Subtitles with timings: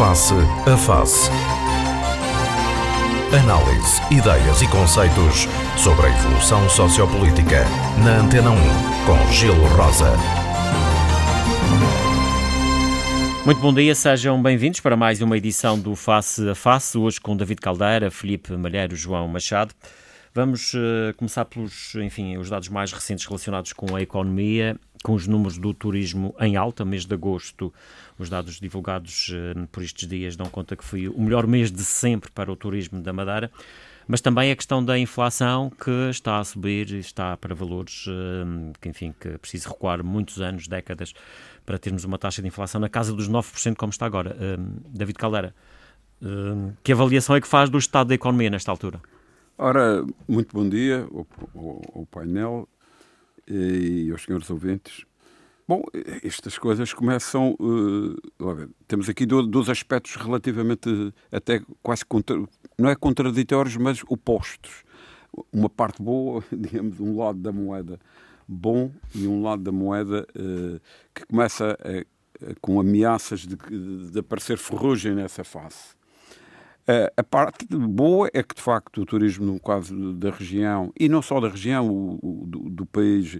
[0.00, 1.28] Face a Face.
[3.38, 7.66] Análise, ideias e conceitos sobre a evolução sociopolítica.
[8.02, 8.56] Na Antena 1,
[9.04, 10.14] com Gelo Rosa.
[13.44, 17.36] Muito bom dia, sejam bem-vindos para mais uma edição do Face a Face, hoje com
[17.36, 19.74] David Caldeira, Felipe Malheiro, João Machado.
[20.32, 25.26] Vamos uh, começar pelos, enfim, os dados mais recentes relacionados com a economia, com os
[25.26, 27.72] números do turismo em alta, mês de agosto.
[28.20, 31.82] Os dados divulgados uh, por estes dias dão conta que foi o melhor mês de
[31.82, 33.50] sempre para o turismo da Madeira,
[34.06, 38.90] mas também a questão da inflação que está a subir, está para valores uh, que,
[38.90, 41.14] enfim, que precisa recuar muitos anos, décadas,
[41.64, 44.36] para termos uma taxa de inflação na casa dos 9%, como está agora.
[44.86, 45.54] David Caldeira,
[46.82, 49.00] que avaliação é que faz do estado da economia nesta altura?
[49.56, 51.06] Ora, muito bom dia
[51.94, 52.68] ao, painel
[53.46, 55.04] e aos senhores ouvintes.
[55.70, 55.84] Bom,
[56.24, 57.54] estas coisas começam.
[57.60, 58.16] Uh,
[58.88, 62.42] temos aqui dois aspectos relativamente até quase contra,
[62.76, 64.82] não é contraditórios, mas opostos.
[65.52, 68.00] Uma parte boa, digamos, um lado da moeda
[68.48, 70.80] bom e um lado da moeda uh,
[71.14, 75.94] que começa a, a, com ameaças de, de aparecer ferrugem nessa face.
[77.16, 81.22] A parte boa é que, de facto, o turismo, no caso da região, e não
[81.22, 83.38] só da região, o, do, do, país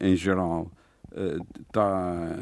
[0.00, 0.72] em geral,
[1.66, 2.36] está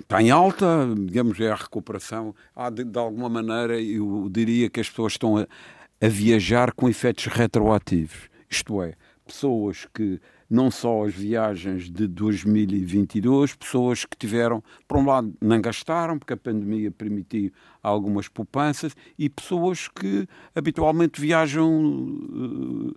[0.00, 0.66] está em alta,
[1.06, 2.34] digamos, é a recuperação.
[2.54, 5.46] Há, de, de, alguma maneira, eu diria que as pessoas estão a,
[6.00, 8.28] a viajar com efeitos retroativos.
[8.48, 15.06] Isto é, pessoas que não só as viagens de 2022, pessoas que tiveram, por um
[15.06, 22.96] lado, não gastaram, porque a pandemia permitiu algumas poupanças, e pessoas que habitualmente viajam uh,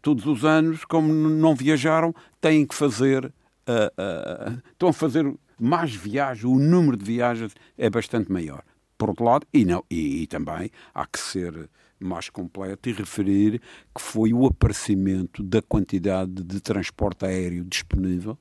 [0.00, 6.44] todos os anos, como não viajaram, têm que fazer, uh, estão a fazer mais viagens,
[6.44, 8.62] o número de viagens é bastante maior.
[8.98, 11.68] Por outro lado, e, não, e, e também há que ser
[11.98, 13.60] mais completo e referir
[13.94, 18.36] que foi o aparecimento da quantidade de transporte aéreo disponível.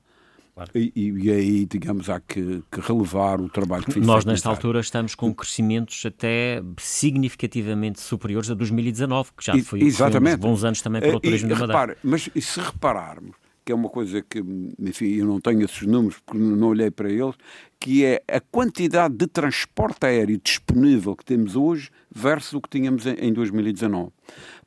[0.62, 0.72] Claro.
[0.76, 5.16] E, e, aí, digamos, há que, que relevar o trabalho que Nós, nesta altura, estamos
[5.16, 10.40] com crescimentos até significativamente superiores a 2019, que já foi, Exatamente.
[10.40, 11.80] foi uns bons anos também para o turismo e, da Madeira.
[11.80, 14.44] Repare, mas se repararmos, que é uma coisa que,
[14.80, 17.36] enfim, eu não tenho esses números porque não olhei para eles,
[17.80, 23.06] que é a quantidade de transporte aéreo disponível que temos hoje versus o que tínhamos
[23.06, 24.12] em 2019.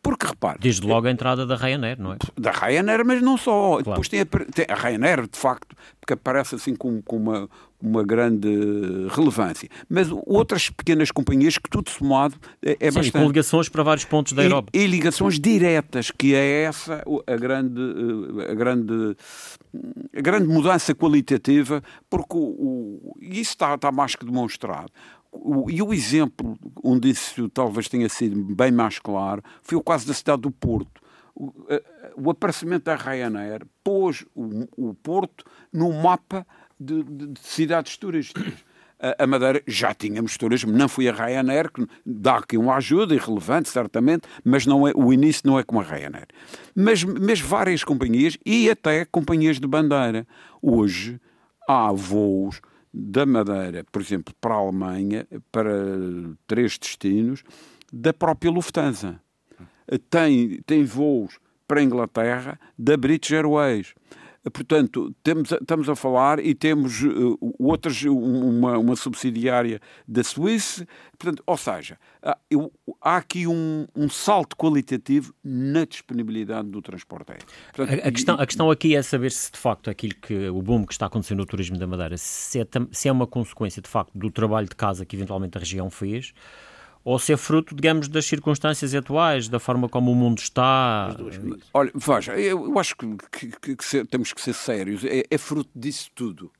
[0.03, 0.59] Porque repare.
[0.61, 2.19] Desde logo a entrada da Ryanair, não é?
[2.39, 3.83] Da Ryanair, mas não só.
[3.83, 4.03] Claro.
[4.03, 7.49] Depois tem a, tem a, Ryanair, de facto, porque aparece assim com, com uma,
[7.85, 8.49] uma grande
[9.11, 9.69] relevância.
[9.89, 13.23] Mas outras pequenas companhias que tudo somado é, é Sim, bastante.
[13.23, 14.71] com ligações para vários pontos da Europa.
[14.73, 17.81] E, e, ligações diretas, que é essa a grande,
[18.51, 19.17] a grande,
[20.17, 24.91] a grande mudança qualitativa, porque o, o isso está, está mais que demonstrado.
[25.69, 30.15] E o exemplo onde isso talvez tenha sido bem mais claro foi o caso da
[30.15, 31.03] cidade do Porto.
[31.35, 31.53] O,
[32.17, 36.47] o aparecimento da Ryanair pôs o, o Porto no mapa
[36.79, 38.65] de, de, de cidades turísticas
[39.19, 43.69] a Madeira já tínhamos turismo, não foi a Ryanair, que dá aqui uma ajuda irrelevante,
[43.69, 46.27] certamente, mas não é, o início não é como a Ryanair.
[46.75, 50.27] Mas, mas várias companhias e até companhias de bandeira.
[50.63, 51.21] Hoje
[51.69, 52.61] há voos
[52.93, 55.73] da Madeira, por exemplo, para a Alemanha, para
[56.47, 57.43] três destinos,
[57.93, 59.21] da própria Lufthansa.
[60.09, 63.95] Tem, tem voos para a Inglaterra da British Airways.
[64.53, 70.87] Portanto, temos, estamos a falar e temos uh, outras, uma, uma subsidiária da Suíça.
[71.19, 77.33] Portanto, ou seja, há, eu, há aqui um, um, salto qualitativo na disponibilidade do transporte
[77.33, 77.47] aéreo.
[77.75, 80.61] Portanto, a, a, questão, a questão aqui é saber se, de facto, aquilo que o
[80.61, 83.89] boom que está acontecendo no turismo da Madeira, se é, se é uma consequência, de
[83.89, 86.35] facto, do trabalho de casa que eventualmente a região fez
[87.05, 91.15] ou se é fruto, digamos, das circunstâncias atuais, da forma como o mundo está.
[91.75, 93.17] Olha, veja, eu acho que,
[93.61, 95.05] que, que ser, temos que ser sérios.
[95.05, 96.51] É, é fruto disso tudo.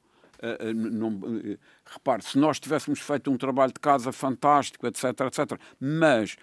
[0.45, 1.59] Uh, uh, não, uh,
[1.91, 6.37] repare, se nós tivéssemos feito um trabalho de casa fantástico, etc, etc, mas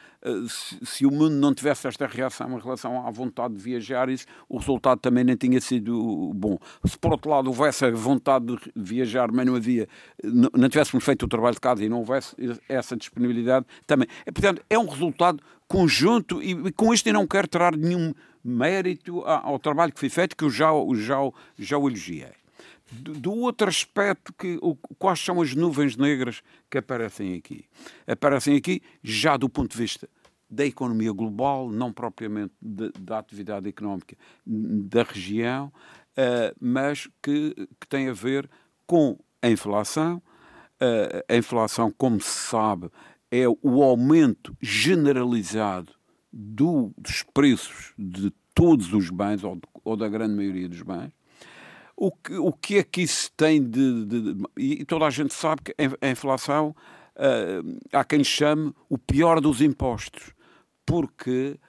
[0.47, 4.25] se, se, o mundo não tivesse esta reação em relação à vontade de viajar, isso,
[4.49, 6.57] o resultado também nem tinha sido bom.
[6.85, 9.87] Se por outro lado houvesse a vontade de viajar, mas não havia,
[10.23, 12.35] não, não tivéssemos feito o trabalho de casa e não houvesse
[12.67, 14.07] essa disponibilidade, também.
[14.25, 18.13] É, portanto, é um resultado conjunto e, e com isto eu não quero tirar nenhum
[18.43, 21.17] mérito ao, ao trabalho que foi feito, que eu já, já,
[21.57, 22.40] já o elogiei
[22.91, 27.65] do outro aspecto, que, o, quais são as nuvens negras que aparecem aqui?
[28.05, 30.09] Aparecem aqui já do ponto de vista
[30.49, 35.67] da economia global, não propriamente de, da atividade económica da região,
[36.17, 38.49] uh, mas que, que tem a ver
[38.85, 40.21] com a inflação,
[41.29, 42.89] a inflação, como se sabe,
[43.29, 45.93] é o aumento generalizado
[46.31, 51.11] do, dos preços de todos os bens, ou, ou, da grande maioria dos bens.
[52.03, 55.35] O que, o que é que isso tem de, de, de E toda a gente
[55.35, 56.75] sabe que a inflação
[57.15, 60.33] uh, há quem chame o pior dos impostos,
[60.83, 61.59] porque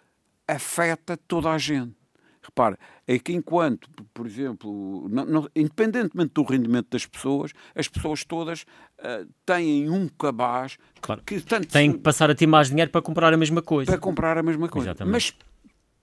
[0.48, 1.94] afeta toda a gente.
[2.42, 8.24] Repare, é que enquanto, por exemplo, não, não, independentemente do rendimento das pessoas, as pessoas
[8.24, 11.22] todas uh, têm um cabaz claro.
[11.26, 13.92] que tanto têm que passar a ter mais dinheiro para comprar a mesma coisa.
[13.92, 14.88] Para comprar a mesma coisa.
[14.88, 15.12] Exatamente.
[15.12, 15.34] Mas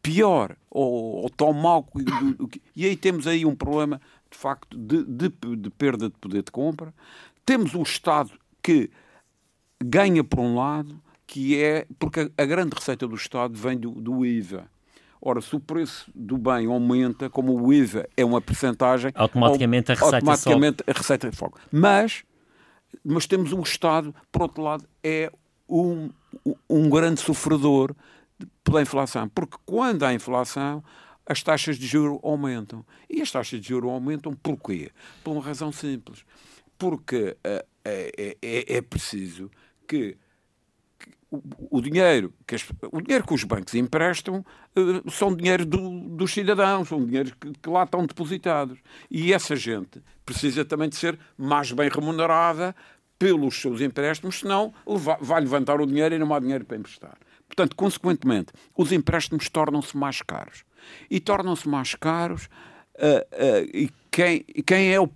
[0.02, 1.86] pior ou, ou tão mau
[2.76, 4.00] e aí temos aí um problema
[4.30, 6.94] de facto de, de, de perda de poder de compra.
[7.46, 8.32] Temos o Estado
[8.62, 8.90] que
[9.84, 14.26] ganha por um lado, que é porque a grande receita do Estado vem do, do
[14.26, 14.70] IVA
[15.22, 19.96] Ora, se o preço do bem aumenta, como o IVA é uma percentagem, automaticamente a
[19.96, 20.92] receita automaticamente sobe.
[20.92, 21.54] a receita sobe.
[21.70, 22.24] Mas,
[23.04, 25.30] mas temos o Estado, por outro lado, é
[25.68, 26.10] um,
[26.70, 27.94] um grande sofredor
[28.64, 29.28] pela inflação.
[29.28, 30.82] Porque quando há inflação,
[31.30, 32.84] as taxas de juro aumentam.
[33.08, 34.92] E as taxas de juro aumentam porquê?
[35.24, 36.26] Por uma razão simples.
[36.76, 39.52] Porque é, é, é preciso
[39.88, 40.18] que
[41.32, 44.44] o, dinheiro que as, o dinheiro que os bancos emprestam
[44.76, 48.80] uh, são dinheiro do, dos cidadãos, são dinheiros que, que, lá estão depositados.
[49.12, 52.76] E essa gente precisa também de ser mais bem remunerada
[53.20, 54.74] pelos seus empréstimos, senão
[55.22, 57.18] vai levantar o dinheiro e não há dinheiro para emprestar.
[57.48, 60.64] Portanto, consequentemente, os empréstimos tornam-se mais caros.
[61.10, 62.46] E tornam-se mais caros
[62.96, 65.10] uh, uh, e quem, quem, é o,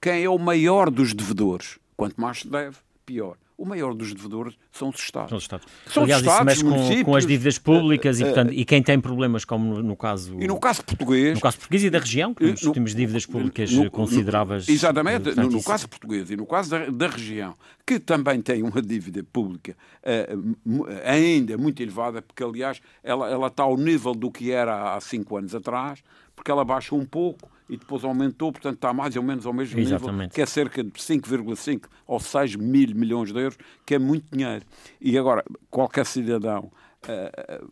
[0.00, 1.78] quem é o maior dos devedores?
[1.96, 5.30] Quanto mais se deve, pior o maior dos devedores são os Estados.
[5.30, 5.66] São os Estados.
[5.88, 8.52] São Aliás, os Estados, isso mexe com, com, as dívidas públicas uh, uh, e, portanto,
[8.54, 10.40] e quem tem problemas, como no, no, caso...
[10.40, 11.34] E no caso português...
[11.34, 14.68] No caso português e da região, que nós temos dívidas públicas no, consideráveis.
[14.68, 18.80] Exatamente, no, no, caso português e no caso da, da, região, que também tem uma
[18.80, 24.52] dívida pública uh, ainda muito elevada, porque, aliás, ela, ela está ao nível do que
[24.52, 26.00] era há cinco anos atrás,
[26.36, 29.78] porque ela baixa um pouco e depois aumentou, portanto está mais ou menos ao mesmo
[29.78, 30.12] Exatamente.
[30.12, 34.26] nível, que é cerca de 5,5 ou 6 mil milhões de euros, que é muito
[34.30, 34.64] dinheiro.
[35.00, 36.70] E agora, qualquer cidadão
[37.04, 37.68] uh,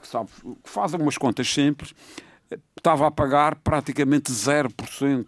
[0.00, 0.30] que, sabe,
[0.62, 1.94] que faz umas contas simples,
[2.76, 5.26] estava a pagar praticamente 0%.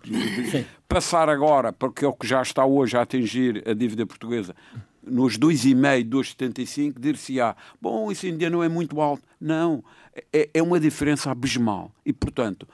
[0.50, 0.64] Sim.
[0.88, 4.54] Passar agora, porque é o que já está hoje a atingir a dívida portuguesa,
[5.02, 9.22] nos 2,5, 2,75, dir-se-á, bom, isso ainda não é muito alto.
[9.40, 9.82] Não,
[10.32, 11.92] é, é uma diferença abismal.
[12.04, 12.66] E, portanto,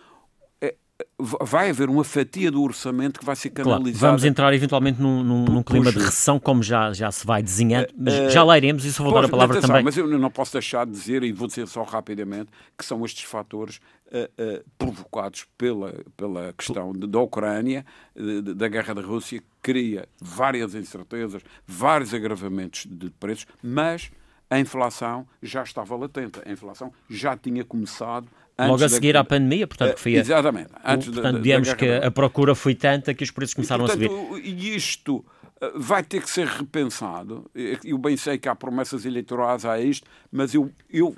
[1.19, 3.99] vai haver uma fatia do orçamento que vai ser canalizada.
[3.99, 7.43] Claro, vamos entrar eventualmente num, num, num clima de recessão, como já, já se vai
[7.43, 9.85] desenhando, mas uh, já lá iremos só vou dar a palavra atenção, também.
[9.85, 13.25] Mas eu não posso deixar de dizer, e vou dizer só rapidamente, que são estes
[13.25, 19.41] fatores uh, uh, provocados pela, pela questão de, da Ucrânia, de, da guerra da Rússia,
[19.41, 24.13] que cria várias incertezas, vários agravamentos de preços, mas
[24.49, 29.21] a inflação já estava latente, a inflação já tinha começado Logo a seguir da...
[29.21, 30.71] à pandemia, portanto, que foi Exatamente.
[30.85, 33.89] Antes portanto, da, digamos da que a procura foi tanta que os preços começaram e,
[33.89, 34.45] portanto, a subir.
[34.45, 35.25] E isto
[35.61, 37.51] eh, vai ter que ser repensado.
[37.85, 41.17] Eu bem sei que há promessas eleitorais a isto, mas eu, eu,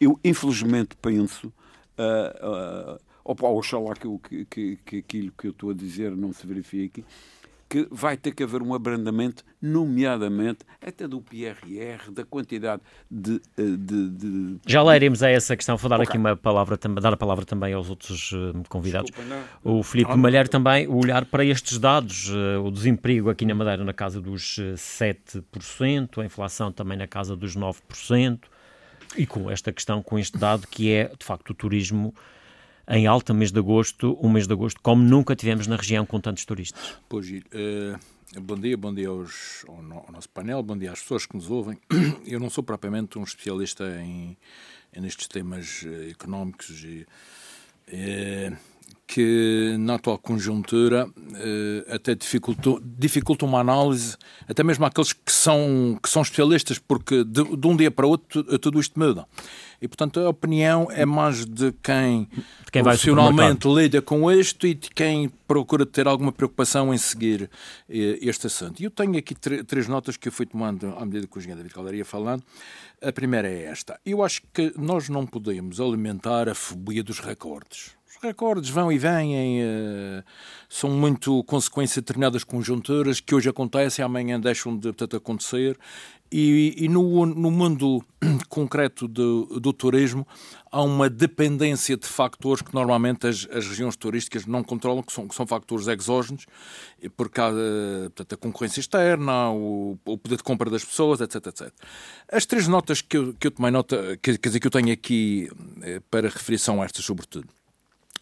[0.00, 1.52] eu infelizmente penso.
[1.96, 6.32] Uh, uh, opa, oxalá que, que, que, que aquilo que eu estou a dizer não
[6.32, 7.04] se verifique
[7.74, 13.42] que vai ter que haver um abrandamento, nomeadamente até do PRR, da quantidade de.
[13.58, 14.56] Eh, de, de...
[14.64, 15.76] Já lá iremos a essa questão.
[15.76, 16.06] Vou dar okay.
[16.08, 19.10] aqui uma palavra, dar a palavra também aos outros uh, convidados.
[19.10, 23.56] Desculpa, o Filipe ah, Malheiro também, olhar para estes dados, uh, o desemprego aqui na
[23.56, 28.38] Madeira na casa dos 7%, a inflação também na casa dos 9%,
[29.16, 32.14] e com esta questão, com este dado que é, de facto, o turismo
[32.88, 36.20] em alta, mês de agosto, um mês de agosto, como nunca tivemos na região com
[36.20, 36.96] tantos turistas.
[37.08, 41.26] Pois, uh, bom dia, bom dia aos, ao, ao, nosso painel, bom dia às pessoas
[41.26, 41.78] que nos ouvem.
[42.26, 44.36] Eu não sou propriamente um especialista em,
[44.96, 47.06] nestes temas uh, económicos e.
[47.88, 48.73] Uh,
[49.06, 51.08] que na atual conjuntura
[51.88, 54.16] até dificultou, dificulta uma análise,
[54.48, 58.42] até mesmo aqueles que são, que são especialistas, porque de, de um dia para outro
[58.58, 59.26] tudo isto muda.
[59.84, 62.26] E, portanto, a opinião é mais de quem,
[62.64, 67.50] de quem profissionalmente lida com isto e de quem procura ter alguma preocupação em seguir
[67.88, 68.80] eh, este assunto.
[68.80, 71.58] E eu tenho aqui três notas que eu fui tomando à medida que o engenheiro
[71.58, 72.42] David Caldeira ia falando.
[73.02, 74.00] A primeira é esta.
[74.06, 77.90] Eu acho que nós não podemos alimentar a fobia dos recordes.
[78.24, 80.24] Recordes vão e vêm, uh,
[80.66, 85.78] são muito consequência de determinadas conjunturas que hoje acontecem, amanhã deixam de portanto, acontecer
[86.32, 88.02] E, e no, no mundo
[88.48, 90.26] concreto do, do turismo,
[90.72, 95.28] há uma dependência de factores que normalmente as, as regiões turísticas não controlam, que são,
[95.28, 96.46] que são factores exógenos,
[97.18, 97.50] porque há
[98.04, 101.70] portanto, a concorrência externa, o, o, poder de compra das pessoas, etc, etc.
[102.32, 105.50] As três notas que eu, que eu tomei nota, quer dizer, que eu tenho aqui
[105.82, 107.48] eh, para referir são estas, sobretudo.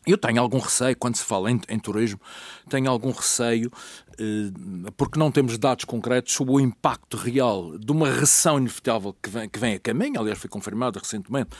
[0.04, 2.20] Eu tenho algum receio, quando se fala em, em turismo,
[2.68, 3.70] tenho algum receio,
[4.18, 9.30] eh, porque não temos dados concretos sobre o impacto real de uma recessão inevitável que
[9.30, 10.20] vem, que vem a caminho.
[10.20, 11.50] Aliás, foi confirmada recentemente,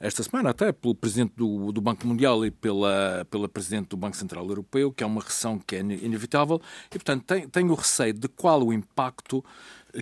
[0.00, 4.16] esta semana, até pelo Presidente do, do Banco Mundial e pela, pela Presidente do Banco
[4.16, 6.60] Central Europeu, que é uma recessão que é inevitável.
[6.88, 9.44] E, portanto, tenho, tenho o receio de qual o impacto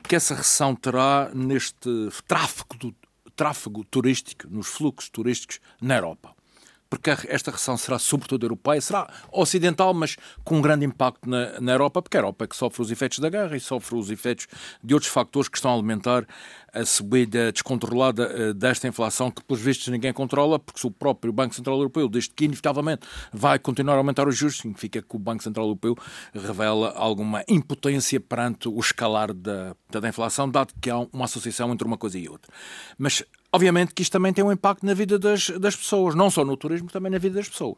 [0.02, 2.94] que essa recessão terá neste tráfego, do,
[3.36, 6.34] tráfego turístico, nos fluxos turísticos na Europa
[6.92, 11.72] porque esta recessão será sobretudo europeia, será ocidental, mas com um grande impacto na, na
[11.72, 14.46] Europa, porque a Europa é que sofre os efeitos da guerra e sofre os efeitos
[14.84, 16.26] de outros fatores que estão a alimentar
[16.70, 21.32] a subida descontrolada eh, desta inflação, que pelos vistos ninguém controla, porque se o próprio
[21.32, 25.18] Banco Central Europeu, desde que inevitavelmente vai continuar a aumentar os juros, significa que o
[25.18, 25.96] Banco Central Europeu
[26.34, 31.86] revela alguma impotência perante o escalar da, da inflação, dado que há uma associação entre
[31.86, 32.52] uma coisa e outra.
[32.98, 36.42] Mas Obviamente que isto também tem um impacto na vida das, das pessoas, não só
[36.42, 37.76] no turismo, também na vida das pessoas.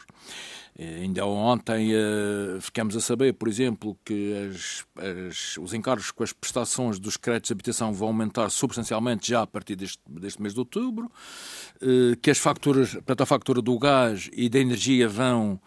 [0.79, 6.23] Eh, ainda ontem uh, ficamos a saber, por exemplo, que as, as, os encargos com
[6.23, 10.55] as prestações dos créditos de habitação vão aumentar substancialmente já a partir deste, deste mês
[10.55, 11.11] de outubro,
[11.83, 15.61] uh, que as facturas, portanto, a fatura do gás e da energia vão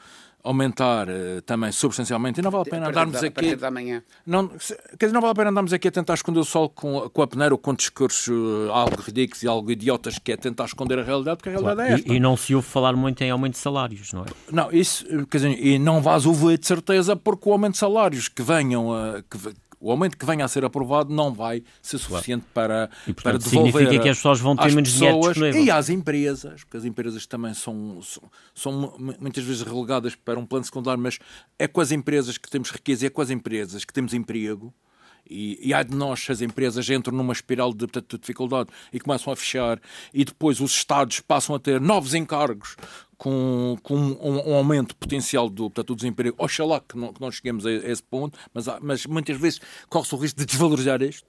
[0.48, 3.56] aumentar uh, também substancialmente e não vale a pena andarmos da, aqui.
[3.56, 4.02] Da manhã.
[4.26, 7.10] Não, quer dizer, não vale a pena andarmos aqui a tentar esconder o sol com,
[7.10, 10.66] com a peneira ou com discursos uh, algo ridículos e algo idiotas que é tentar
[10.66, 11.92] esconder a realidade, porque a realidade claro.
[11.92, 12.14] é esta.
[12.14, 14.26] E, e, não se ouve falar muito em aumento de salários, não é?
[14.52, 18.28] Não, isso, quer dizer, e não vais ouvir de certeza porque o aumento de salários
[18.28, 19.22] que venham a.
[19.30, 19.38] Que,
[19.80, 22.70] o aumento que venha a ser aprovado não vai ser suficiente claro.
[22.70, 25.64] para, e, portanto, para devolver significa que as pessoas vão ter menos dinheiro disponível.
[25.64, 30.46] E às empresas, porque as empresas também são, são, são, muitas vezes relegadas para um
[30.46, 31.20] plano secundário, mas
[31.60, 34.74] é com as empresas que temos riqueza, é com as empresas que temos emprego.
[35.30, 39.32] E, e há de nós, as empresas entram numa espiral de, de, dificuldade e começam
[39.32, 39.80] a fechar,
[40.14, 42.78] e depois os Estados passam a ter novos encargos
[43.18, 46.36] com, com um, um, aumento potencial do, portanto, do desemprego.
[46.38, 49.60] Oxalá que não, que cheguemos a, a, esse ponto, mas, mas muitas vezes
[49.90, 51.26] corre-se o risco de desvalorizar isto.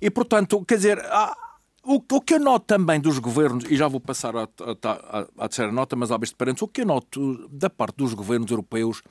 [0.00, 1.36] E, portanto, quer dizer, há,
[1.84, 5.48] o, o, que eu noto também dos governos, e já vou passar à, à, à
[5.48, 9.02] terceira nota, mas há este parênteses, o que eu noto da parte dos governos europeus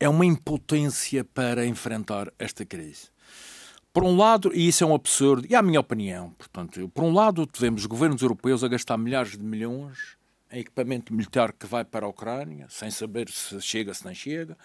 [0.00, 3.12] é uma impotência para enfrentar esta crise.
[3.92, 7.04] Por um lado, e isso é um absurdo, e é a minha opinião, portanto, por
[7.04, 10.16] um lado, vemos governos europeus a gastar milhares de milhões
[10.58, 14.56] equipamento militar que vai para a Ucrânia, sem saber se chega, se não chega,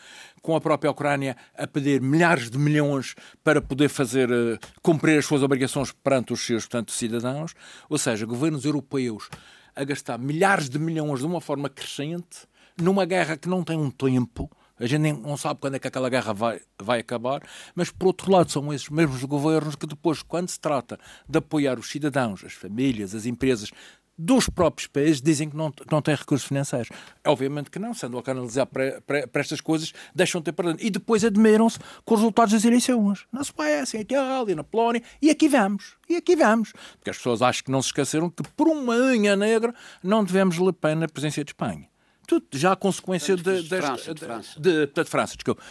[0.42, 5.26] com a própria Ucrânia a pedir milhares de milhões para poder fazer uh, cumprir as
[5.26, 7.54] suas obrigações perante os seus portanto, cidadãos,
[7.90, 9.30] ou seja, governos europeus
[9.76, 13.90] a gastar milhares de milhões de uma forma crescente numa guerra que não tem um
[13.90, 14.50] tempo.
[14.80, 17.42] A gente não sabe quando é que aquela guerra vai, vai acabar,
[17.76, 21.78] mas por outro lado são esses mesmos governos que depois, quando se trata de apoiar
[21.78, 23.72] os cidadãos, as famílias, as empresas
[24.20, 26.90] dos próprios países dizem que não, que não têm recursos financeiros.
[27.26, 30.76] Obviamente que não, sendo a canalizar para, para, para estas coisas, deixam de ter para
[30.78, 33.26] E depois admiram-se com os resultados das eleições.
[33.32, 36.74] Na Suécia, em Itália, na Polónia, e aqui vamos, e aqui vamos.
[36.98, 39.74] Porque as pessoas acham que não se esqueceram que por uma unha negra
[40.04, 41.88] não devemos Le Pen na presença de Espanha
[42.30, 44.60] tudo já consequência de, de, França, de, França.
[44.60, 45.64] De, de, França, desculpa.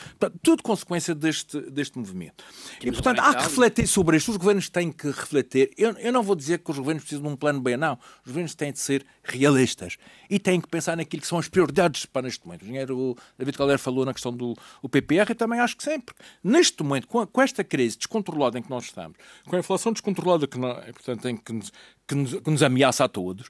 [0.43, 2.43] Tudo consequência deste, deste movimento.
[2.83, 4.33] e, portanto, há que refletir sobre isto.
[4.33, 5.71] Os governos têm que refletir.
[5.79, 7.93] Eu, eu não vou dizer que os governos precisam de um plano B, não.
[8.25, 9.99] Os governos têm de ser realistas
[10.29, 12.63] e têm que pensar naquilo que são as prioridades para neste momento.
[12.63, 16.13] O engenheiro David Caldeira falou na questão do o PPR e também acho que sempre.
[16.43, 19.93] Neste momento, com, a, com, esta crise descontrolada em que nós estamos, com a inflação
[19.93, 21.73] descontrolada que, não, portanto, tem que, nos,
[22.07, 23.49] que, nos, que nos ameaça a todos,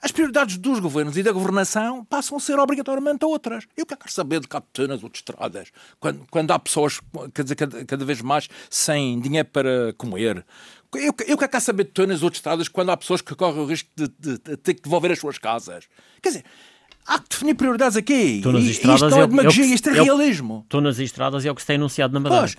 [0.00, 3.66] as prioridades dos governos e da governação passam a ser obrigatoriamente outras.
[3.76, 7.00] Eu quero saber de capitanas ou de estradas, quando, quando há pessoas
[7.34, 10.44] dizer, cada, cada vez mais sem dinheiro para comer.
[10.94, 13.66] Eu, eu quero saber de túneis ou de estradas quando há pessoas que correm o
[13.66, 15.88] risco de, de, de ter que devolver as suas casas.
[16.22, 16.44] Quer dizer,
[17.06, 18.36] há que definir prioridades aqui.
[18.36, 20.62] Estou nas estradas isto é, é demagogia, é isto é, é realismo.
[20.64, 22.46] Estou nas estradas e é o que se tem anunciado na Madeira.
[22.54, 22.56] Pois.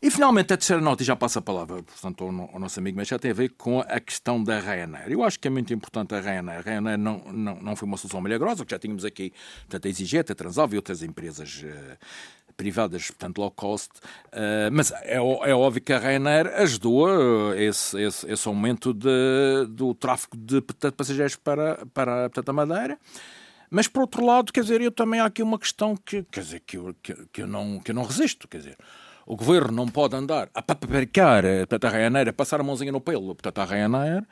[0.00, 2.96] E finalmente a terceira nota, e já passa a palavra portanto, ao, ao nosso amigo,
[2.96, 5.10] mas já tem a ver com a questão da Ryanair.
[5.10, 6.60] Eu acho que é muito importante a Ryanair.
[6.60, 9.88] A Ryanair não, não, não foi uma solução milagrosa, que já tínhamos aqui portanto, a
[9.88, 11.96] EasyJet, a Transavia e outras empresas uh,
[12.56, 13.90] privadas, portanto low cost,
[14.26, 19.66] uh, mas é, é, óbvio que a Ryanair ajudou uh, esse, esse, esse, aumento de,
[19.68, 22.98] do tráfego de portanto, passageiros para, para portanto, a Madeira.
[23.70, 26.60] Mas, por outro lado, quer dizer, eu também há aqui uma questão que, quer dizer,
[26.60, 28.76] que eu, que, que eu, não, que eu não resisto, quer dizer,
[29.26, 33.00] o governo não pode andar a paparicar portanto, a Ryanair, a passar a mãozinha no
[33.00, 34.24] pelo portanto, a Ryanair,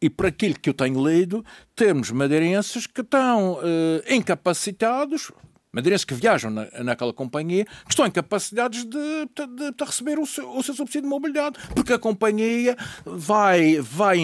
[0.00, 1.42] e por aquilo que eu tenho lido,
[1.74, 3.60] temos madeirenses que estão uh,
[4.10, 5.32] incapacitados,
[5.72, 10.50] madeirenses que viajam na, naquela companhia, que estão incapacitados de, de, de receber o seu,
[10.50, 14.18] o seu, subsídio de mobilidade, porque a companhia vai, vai,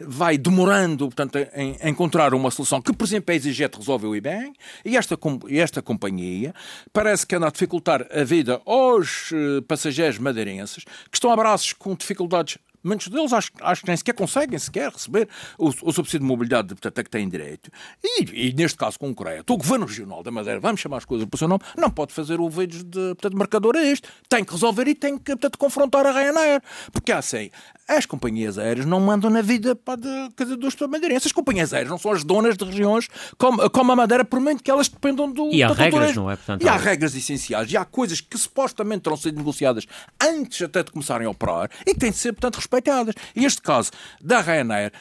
[0.00, 4.52] vai demorando portanto, em, encontrar uma solução que, por exemplo, a EasyJet resolveu e bem,
[4.84, 5.18] e esta,
[5.50, 6.54] esta companhia
[6.92, 11.72] parece que anda a dificultar a vida aos uh, passageiros madeirenses, que estão a braços
[11.72, 16.20] com dificuldades Muitos deles acho, acho que nem sequer conseguem sequer receber o, o subsídio
[16.20, 17.70] de mobilidade portanto, a que têm direito.
[18.02, 21.38] E, e, neste caso concreto, o Governo Regional da Madeira, vamos chamar as coisas pelo
[21.38, 24.08] seu nome, não pode fazer o vídeo de portanto, marcador a isto.
[24.28, 26.62] Tem que resolver e tem que portanto, confrontar a Ryanair.
[26.92, 27.50] Porque assim,
[27.88, 31.26] as companhias aéreas não mandam na vida para de, dizer, dos madeirenses.
[31.26, 34.62] As companhias aéreas não são as donas de regiões como, como a Madeira, por muito
[34.62, 35.50] que elas dependam do.
[35.52, 36.36] E há regras, não é?
[36.36, 37.70] Portanto, e há regras essenciais.
[37.72, 39.86] E há coisas que supostamente terão sido negociadas
[40.22, 43.14] antes até de começarem a operar e que têm de ser, portanto, respeitadas.
[43.34, 44.92] Este caso da Ryanair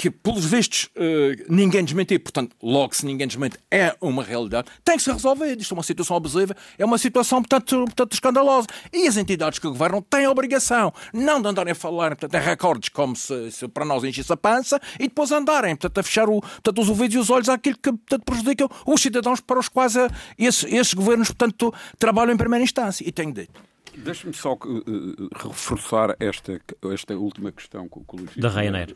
[0.00, 4.96] que, pelos vistos, uh, ninguém desmentiu, portanto, logo se ninguém desmente, é uma realidade, tem
[4.96, 5.60] que ser resolvido.
[5.60, 8.68] Isto é uma situação abusiva, é uma situação, portanto, portanto escandalosa.
[8.92, 12.46] E as entidades que governam têm a obrigação não de andarem a falar portanto, em
[12.46, 16.28] recordes como se, se para nós enchesse a pança e depois andarem portanto, a fechar
[16.28, 19.68] o, portanto, os ouvidos e os olhos àquilo que portanto, prejudica os cidadãos para os
[19.68, 23.02] quais uh, esses, esses governos portanto, trabalham em primeira instância.
[23.04, 23.67] E tenho dito.
[24.04, 26.60] Deixe-me só uh, reforçar esta,
[26.92, 28.36] esta última questão com, com o Luís.
[28.36, 28.94] Da Ryanair.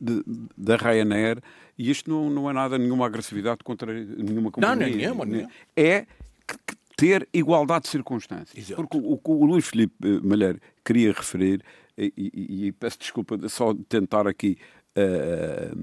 [0.00, 0.22] De,
[0.56, 1.42] da Ryanair.
[1.78, 4.86] E isto não, não é nada, nenhuma agressividade contra nenhuma companhia.
[4.86, 5.50] Não, nenhuma, nenhuma.
[5.76, 6.06] É
[6.96, 8.56] ter igualdade de circunstâncias.
[8.56, 8.76] Exato.
[8.76, 11.62] Porque o, o, o Luís Filipe Malher queria referir,
[11.96, 14.58] e, e, e, peço desculpa de só tentar aqui,
[14.96, 15.76] uh,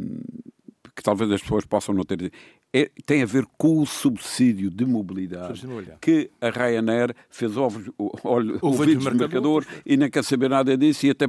[0.96, 2.32] que talvez as pessoas possam não ter
[2.74, 5.66] é, tem a ver com o subsídio de mobilidade
[6.02, 7.90] que a Ryanair fez ovos,
[8.24, 11.28] olho, ouvidos de mercador e não quer saber nada disso e até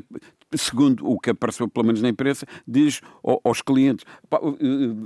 [0.56, 3.00] segundo o que apareceu pelo menos na imprensa diz
[3.44, 4.48] aos clientes pá, eh,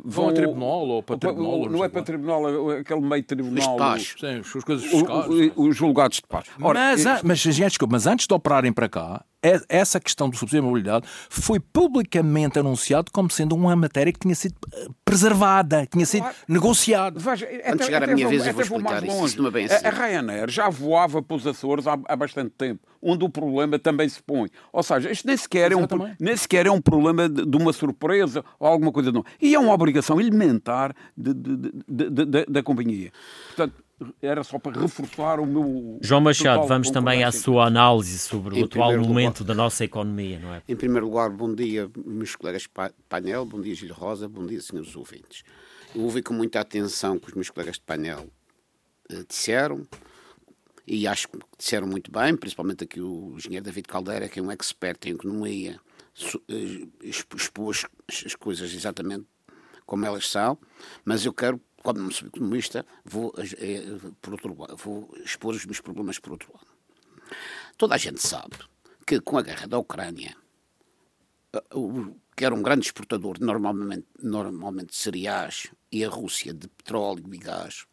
[0.04, 4.14] vão ao tribunal ou para tribunal não é para tribunal é aquele meio tribunal os,
[4.18, 7.26] sim, as coisas fiscais, os julgados de paz Ora, mas, este...
[7.26, 11.04] mas, desculpa, mas antes de operarem para cá é, essa questão do subsídio de mobilidade
[11.28, 16.36] foi publicamente anunciado como sendo uma matéria que tinha sido eh, preservada, tinha sido claro.
[16.46, 17.18] negociada.
[17.18, 19.50] Veja, Antes de chegar a minha vez, eu vou explicar isso.
[19.50, 19.84] bem assim.
[19.84, 23.78] a, a Ryanair já voava para os Açores há, há, bastante tempo, onde o problema
[23.78, 24.48] também se põe.
[24.72, 25.86] Ou seja, isto nem sequer, é um,
[26.20, 29.24] nem sequer é um problema de, de, uma surpresa ou alguma coisa não.
[29.40, 33.10] E é uma obrigação elementar de, de, da companhia.
[33.48, 33.82] Portanto,
[34.20, 35.98] era só para reforçar o meu.
[36.00, 40.38] João Machado, vamos também à sua análise sobre o atual momento lugar, da nossa economia,
[40.40, 40.62] não é?
[40.68, 42.70] Em primeiro lugar, bom dia, meus colegas de
[43.08, 45.42] painel, bom dia, Gil Rosa, bom dia, senhores ouvintes.
[45.94, 48.26] Eu ouvi com muita atenção que os meus colegas de painel
[49.10, 49.82] eh, disseram,
[50.86, 54.50] e acho que disseram muito bem, principalmente aqui o engenheiro David Caldeira, que é um
[54.50, 55.80] expert em economia,
[56.48, 59.26] eh, expôs as coisas exatamente
[59.86, 60.58] como elas são,
[61.04, 63.82] mas eu quero como não sou economista, vou, é,
[64.20, 66.66] por outro lado, vou expor os meus problemas por outro lado.
[67.76, 68.56] Toda a gente sabe
[69.06, 70.36] que com a guerra da Ucrânia,
[72.36, 77.38] que era um grande exportador normalmente, normalmente de cereais, e a Rússia de petróleo e
[77.38, 77.84] gás,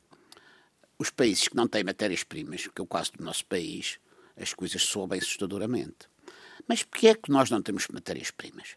[0.99, 3.97] os países que não têm matérias-primas, que é o caso do nosso país,
[4.37, 6.09] as coisas sobem assustadoramente.
[6.67, 8.75] Mas porquê é que nós não temos matérias-primas?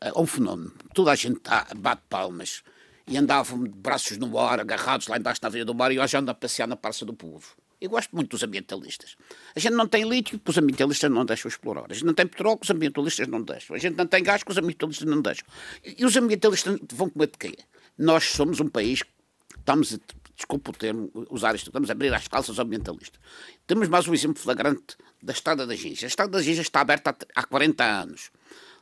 [0.00, 0.72] É um fenómeno.
[0.94, 2.62] Toda a gente tá, bate palmas
[3.06, 6.16] e andavam de braços no ar, agarrados lá embaixo na Avenida do Mar, e hoje
[6.16, 7.56] ando a passear na Praça do Povo.
[7.80, 9.16] Eu gosto muito dos ambientalistas.
[9.56, 11.86] A gente não tem lítio, os ambientalistas não deixam explorar.
[11.88, 13.74] A gente não tem petróleo, os ambientalistas não deixam.
[13.74, 15.46] A gente não tem gás, os ambientalistas não deixam.
[15.82, 17.56] E os ambientalistas vão comer de quê?
[17.96, 19.10] Nós somos um país que
[19.58, 19.98] estamos, a,
[20.40, 23.20] desculpa o termo, usar isto, estamos a abrir as calças ambientalistas.
[23.66, 26.06] Temos mais um exemplo flagrante da Estrada da Ginja.
[26.06, 28.30] A Estrada da Ginja está aberta há 40 anos.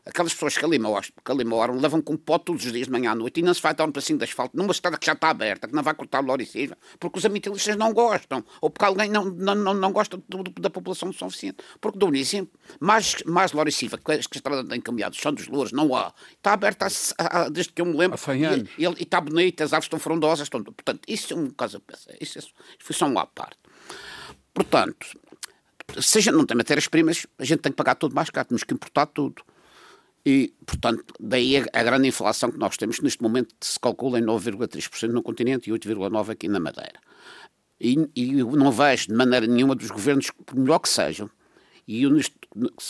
[0.08, 0.78] Aquelas pessoas que ali
[1.44, 3.74] moram, levam com pó todos os dias, de manhã à noite, e não se vai
[3.74, 6.24] dar um pedacinho de asfalto numa estrada que já está aberta, que não vai cortar
[6.24, 6.38] o
[6.98, 10.70] porque os ambientalistas não gostam, ou porque alguém não, não, não, não gosta do, da
[10.70, 11.58] população o suficiente.
[11.78, 15.46] Porque, dou um exemplo, mais, mais Loricilva, que, que a estrada tem caminhado, são dos
[15.46, 16.14] Louros, não há.
[16.32, 16.86] Está aberta
[17.18, 18.14] há, há, desde que eu me lembro.
[18.14, 18.70] Há 100 anos.
[18.78, 21.76] E, e, e, está bonita, as árvores estão frondosas, estão, portanto, isso é um caso
[21.76, 22.14] a pensar.
[22.18, 23.58] Isso, é, isso foi só uma parte.
[24.54, 25.06] Portanto,
[26.00, 28.64] se a gente não tem matérias-primas, a gente tem que pagar tudo mais caro, temos
[28.64, 29.42] que importar tudo.
[30.24, 35.08] E, portanto, daí a, grande inflação que nós temos, neste momento se calcula em 9,3%
[35.10, 37.00] no continente e 8,9% aqui na Madeira.
[37.80, 41.30] E, e não vejo de maneira nenhuma dos governos, por melhor que sejam,
[41.88, 42.36] E eu, neste,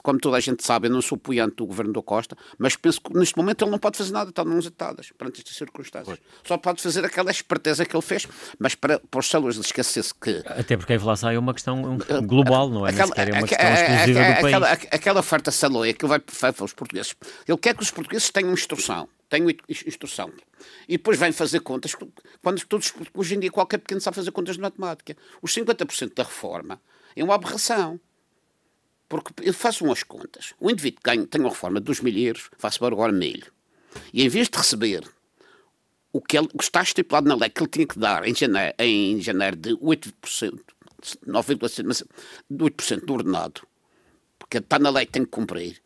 [0.02, 3.00] como toda a gente sabe, eu não sou apoiante do governo do Costa, mas penso
[3.00, 6.18] que neste momento ele não pode fazer nada, está mãos atadas perante estas circunstâncias.
[6.42, 8.26] Só pode fazer aquela esperteza que ele fez,
[8.58, 10.42] mas para, para os salários esquecer-se que.
[10.44, 12.90] Até porque a inflação é uma questão global, não é?
[12.90, 14.44] Aquela, é uma questão exclusiva do país.
[14.44, 17.14] Aquela, aquela oferta saloia que ele vai para os portugueses.
[17.46, 19.50] Ele quer que os portugueses tenham instrução tenho
[19.86, 20.32] instrução.
[20.88, 21.94] E depois vem fazer contas,
[22.42, 25.16] quando todos, hoje em dia qualquer pequeno sabe fazer contas de matemática.
[25.42, 26.80] Os 50% da reforma
[27.14, 28.00] é uma aberração.
[29.08, 30.54] Porque eu faço umas contas.
[30.60, 33.50] O indivíduo ganha, tem uma reforma de 2 mil euros, faço agora milho.
[34.12, 35.08] E em vez de receber
[36.12, 38.34] o que, ele, o que está estipulado na lei que ele tinha que dar em
[38.34, 40.60] janeiro, em janeiro de 8%,
[41.26, 42.04] 9,7%, mas
[42.50, 43.62] de 8% do ordenado,
[44.38, 45.80] porque está na lei que tem que cumprir,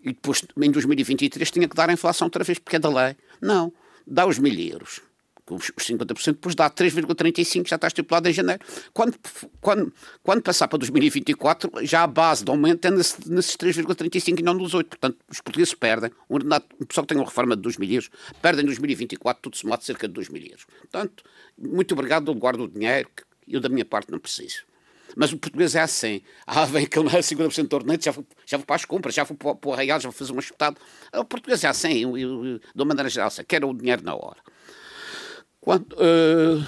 [0.00, 3.16] e depois em 2023 tinha que dar a inflação outra vez, porque é da lei.
[3.40, 3.72] Não,
[4.06, 5.00] dá os mil euros
[5.54, 8.62] os 50% depois dá 3,35%, já está estipulado em janeiro.
[8.92, 9.16] Quando,
[9.60, 14.42] quando, quando passar para 2024, já a base de aumento é nesse, nesses 3,35% e
[14.42, 14.84] não nos 8%.
[14.84, 16.10] Portanto, os portugueses perdem.
[16.28, 18.10] O, o pessoal que tem uma reforma de 2 mil euros,
[18.42, 20.66] perdem em 2024 tudo somado cerca de 2 mil euros.
[20.80, 21.24] Portanto,
[21.58, 23.08] muito obrigado, eu guardo o dinheiro,
[23.46, 24.64] eu da minha parte não preciso.
[25.14, 26.22] Mas o português é assim.
[26.46, 29.36] Ah, vem aquele 50% de ordenante, já vou, já vou para as compras, já vou
[29.36, 30.76] para, o Arraial, já vou fazer um espetado.
[31.12, 34.38] O português é assim, eu, eu, de uma maneira geral, quero o dinheiro na hora.
[35.66, 36.62] Quanto, uh,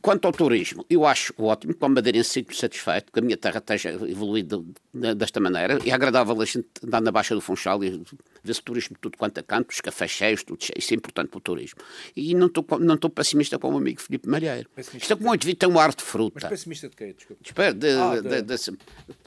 [0.00, 3.90] quanto, ao turismo, eu acho ótimo, como madeirense sinto satisfeito que a minha terra esteja
[3.90, 5.78] evoluída desta maneira.
[5.84, 8.02] É agradável a gente andar na Baixa do Funchal e
[8.42, 10.78] ver-se turismo tudo quanto a canto, os cafés cheios, tudo cheio.
[10.78, 11.80] Isso é importante para o turismo.
[12.14, 14.68] E não estou não pessimista como o amigo Filipe Malheiro.
[14.74, 16.38] Pessimista Isto é como um indivíduo tem um ar de fruta.
[16.40, 17.12] Mas pessimista de quê?
[17.12, 17.42] Desculpa.
[17.44, 18.42] Espera, de, ah, de...
[18.42, 18.78] De, de,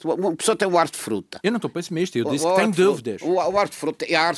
[0.04, 1.40] uma pessoa tem um ar de fruta.
[1.44, 3.22] Eu não estou pessimista, eu disse o, que tenho dúvidas.
[3.22, 4.36] O, o ar de fruta é ar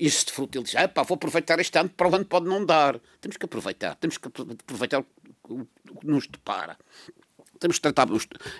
[0.00, 2.46] isso de fruto, ele diz, ah, pá, vou aproveitar este ano, para o ano pode
[2.46, 2.98] não dar.
[3.20, 5.66] Temos que aproveitar, temos que aproveitar que
[6.04, 6.76] nos depara.
[7.58, 8.08] Temos que tratar.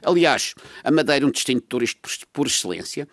[0.02, 3.08] Aliás, a Madeira é um destino turístico por excelência,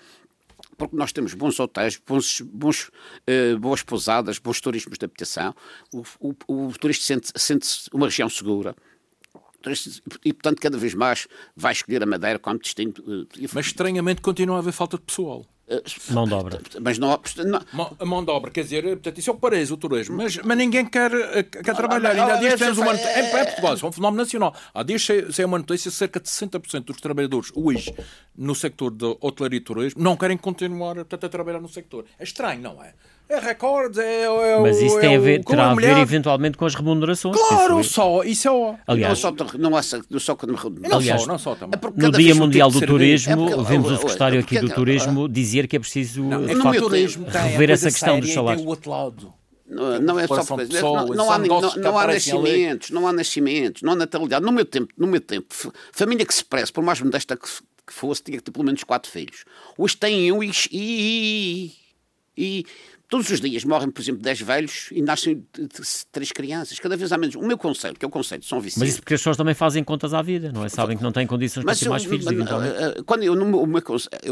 [0.78, 2.90] porque nós temos bons hotéis, bons, bons,
[3.28, 5.54] uh, boas pousadas, bons turismos de habitação.
[5.92, 8.76] O, o, o turista sente-se sente uma região segura.
[10.26, 12.94] E, portanto, cada vez mais vai escolher a Madeira como destino.
[13.00, 15.46] Uh, Mas, estranhamente, continua a haver falta de pessoal.
[16.10, 16.60] Mão de obra.
[16.82, 17.20] Mas não,
[17.74, 17.96] não...
[17.98, 20.18] A mão de obra, quer dizer, portanto, isso é o paraíso, o turismo.
[20.18, 22.12] Mas, mas ninguém quer, eh, quer trabalhar.
[22.12, 22.94] Ainda há dias temos uma.
[22.94, 24.54] É, é Portugal, isso é um fenómeno nacional.
[24.74, 27.96] Há dias sem uma notícia, cerca de 60% dos trabalhadores hoje
[28.36, 32.06] no sector de hotelaria e turismo não querem continuar portanto, a trabalhar no sector.
[32.20, 32.94] É estranho, não é?
[33.30, 36.66] É recordes, é, é Mas isso é tem a ver, terá a ver eventualmente com
[36.66, 37.36] as remunerações.
[37.36, 41.28] Claro, só, isso é Aliás, não só, não há, não só quando não aliás, só,
[41.28, 41.80] não só também.
[41.82, 45.68] É no Dia Mundial do Turismo, é porque, vemos o secretário aqui do Turismo dizer
[45.68, 48.66] que é preciso não, de facto, turismo rever essa questão dos salários.
[49.66, 53.82] Não, não é só porque, não, não, há, não, não há nascimentos, não há nascimentos,
[53.82, 54.46] não há natalidade.
[54.46, 55.48] No meu tempo, no meu tempo,
[55.92, 57.48] família que se presse, por mais modesta que,
[57.88, 59.44] que fosse, tinha que ter pelo menos quatro filhos.
[59.78, 61.72] Hoje tem um e, e,
[62.38, 62.66] e
[63.14, 65.46] Todos os dias morrem, por exemplo, 10 velhos e nascem
[66.12, 66.80] três crianças.
[66.80, 67.36] Cada vez há menos.
[67.36, 68.80] O meu conselho, que é o conselho de São Vicente.
[68.80, 70.70] Mas isso porque as pessoas também fazem contas à vida, não é?
[70.70, 72.36] Sabem que não têm condições para ter mais filhos, mas.
[72.36, 73.68] Eh, eh, quando eu, o, meu, o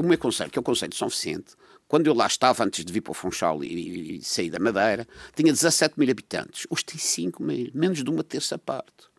[0.04, 1.54] meu conselho, que é o conselho de São Vicente,
[1.88, 5.08] quando eu lá estava, antes de vir para o Funchal e, e sair da Madeira,
[5.36, 6.66] tinha 17 mil habitantes.
[6.68, 9.12] Hoje tem 5 mil, menos de uma terça parte.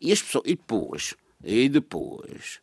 [0.00, 2.61] E, as pessoas, e depois, e depois,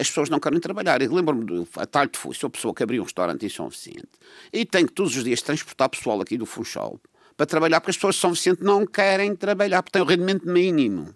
[0.00, 1.02] as pessoas não querem trabalhar.
[1.02, 4.08] Eu lembro-me do Atalho de Fui, sou pessoa que abriu um restaurante em São Vicente
[4.50, 6.98] e tenho que todos os dias transportar pessoal aqui do Funchal
[7.36, 10.48] para trabalhar, porque as pessoas de São Vicente não querem trabalhar, porque têm o rendimento
[10.48, 11.14] mínimo.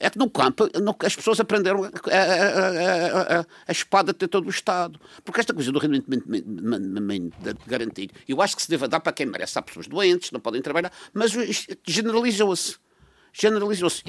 [0.00, 4.46] É que no campo no, as pessoas aprenderam a, a, a, a espada de todo
[4.46, 4.98] o Estado.
[5.22, 6.16] Porque esta coisa do rendimento
[7.66, 9.58] garantido, eu acho que se deve dar para quem merece.
[9.58, 11.32] Há pessoas doentes, não podem trabalhar, mas
[11.86, 12.78] generalizou-se.
[13.32, 14.02] Generalizou-se.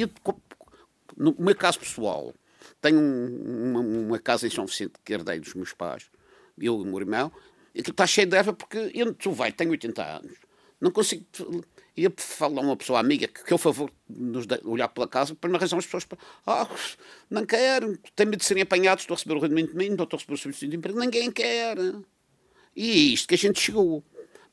[1.17, 2.33] No meu caso pessoal,
[2.81, 6.09] tenho uma, uma, casa em São Vicente que herdei dos meus pais,
[6.57, 7.31] eu e o meu irmão,
[7.73, 10.33] e que está cheio de erva porque eu sou velho, tenho 80 anos.
[10.79, 11.23] Não consigo.
[11.95, 15.49] Ia falar a uma pessoa amiga que, que eu favor nos olhar pela casa, por
[15.49, 16.07] uma razão as pessoas.
[16.47, 16.67] Ah,
[17.29, 20.19] não quero, tenho medo de serem apanhados, estou a receber o rendimento mínimo, estou a
[20.19, 21.77] receber o serviço de emprego, ninguém quer.
[22.75, 24.03] E é isto que a gente chegou.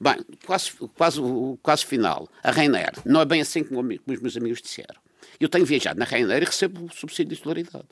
[0.00, 1.20] Bem, quase, quase,
[1.62, 2.28] quase final.
[2.42, 5.00] A Rainer, não é bem assim como, como os meus amigos disseram.
[5.40, 7.88] Eu tenho viajado na Rainer e recebo subsídio de escolaridade.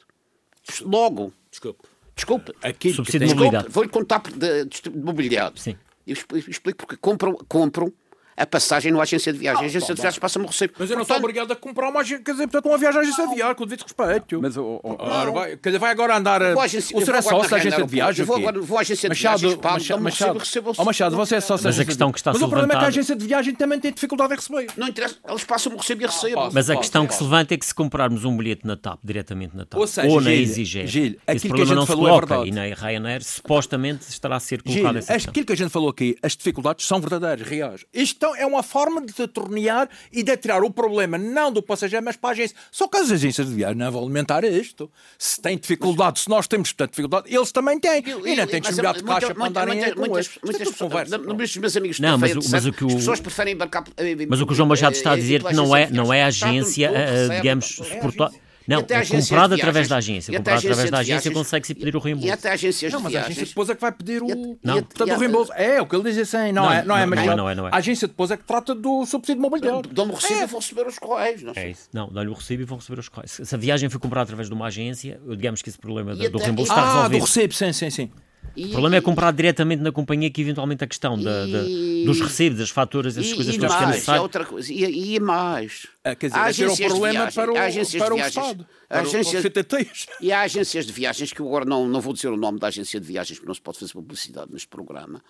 [0.83, 1.33] Logo.
[1.50, 1.88] Desculpe.
[2.14, 2.52] Desculpe.
[2.62, 3.68] Aqui, Subsídio de mobilidade.
[3.68, 5.57] Vou-lhe contar de, de, de mobiliário.
[5.59, 5.76] Sim.
[6.07, 6.14] Eu
[6.48, 7.92] explico, porque compram, compram
[8.37, 9.62] a passagem no agência de viagem.
[9.62, 10.75] a agência de viagens passa-me o recibo.
[10.79, 13.03] Mas eu não sou obrigado a comprar uma agência, quer dizer, portanto, uma viagem à
[13.03, 14.40] agência de viagem, com o devido respeito.
[14.42, 14.96] Mas, oh, oh,
[15.33, 16.42] vai, quer dizer, vai agora andar.
[16.42, 17.99] a- agência- o senhor é sócio da agência de?
[17.99, 18.46] Eu vou o quê?
[18.46, 20.38] agora- vou à agência de Machado, viagens, pago, Machado, o Machado.
[20.38, 22.49] recebo o Machado, você é sócio Mas a agência questão de- que está Mas o
[22.49, 24.66] problema é que a agência de viagem também tem dificuldade em receber.
[24.77, 26.35] Não interessa, eles passam-me o recibo e recebo.
[26.35, 26.51] passa.
[26.55, 29.57] Mas a questão que se levanta é que se comprarmos um bilhete na TAP, diretamente
[29.57, 32.12] na TAP, Ou na Gil, EasyJet, Gil, aquilo que a gente não se falou é
[32.12, 32.49] verdade.
[32.49, 35.31] e na Ryanair supostamente estará a ser Gil, essa questão.
[35.31, 37.85] aquilo que a gente falou aqui, as dificuldades são verdadeiras, reais.
[37.94, 42.16] Isto é uma forma de atornear e de atirar o problema não do passageiro, mas
[42.16, 42.56] para a agência.
[42.70, 44.90] Só que as agências de viagem não vão alimentar isto.
[45.18, 47.98] Se têm dificuldade, se nós temos tanta dificuldade, eles também têm.
[47.98, 50.38] E, não têm disponibilidade de muita- caixa para muita- andarem muita- com muitas, eles.
[50.42, 51.18] muitas é tudo pessoas, conversa.
[51.18, 53.84] da- dos meus amigos Não, mas mas o que o- as pessoas preferem embarcar.
[53.96, 55.90] eh, Mas o que o João Machado está a eh, dizer pela que não é,
[55.90, 58.30] não é a agência, eh, digamos, suportar.
[58.66, 60.33] E Não, até é comprado viagens- através da agência.
[60.33, 62.33] e Comprado através da agência consegue-se pedir o E reembolso.
[62.33, 64.79] até agências Não, mas a agência depois é que vai pedir o, E Não.
[64.79, 65.52] e portanto, e o reembolso.
[65.52, 67.37] É, o que ele diz assim, não, Não, é, não é, não, mas não é,
[67.37, 67.70] não é, não é.
[67.72, 69.83] a agência depois é que trata do subsídio mobiliário.
[69.92, 70.42] Dão-me o recibo É.
[70.42, 71.42] e vou receber os correios.
[71.42, 71.88] Não É isso.
[71.92, 73.40] Não, dá-lhe o recibo e vão receber os correios.
[73.42, 76.38] Se a viagem foi comprada através de uma agência, digamos que esse problema E do
[76.38, 77.18] reembolso e- está Ah, resolvido.
[77.20, 78.11] do recibo, sim, sim, sim.
[78.56, 82.20] O problema é comprar diretamente na companhia que eventualmente a questão da, da- E- dos
[82.20, 84.22] recibos, das faturas, essas E, coisas e que é mais, é necessário.
[84.22, 84.72] outra coisa.
[84.72, 85.86] E, e mais.
[86.02, 88.44] Ah, quer dizer, esse era o problema para o, há agências para de o viagens-
[88.44, 88.66] Estado.
[88.88, 90.06] Para o- agências- CTTs.
[90.20, 92.68] E há agências de viagens, que eu agora não, não vou dizer o nome da
[92.68, 95.22] agência de viagens, porque não se pode fazer publicidade neste programa,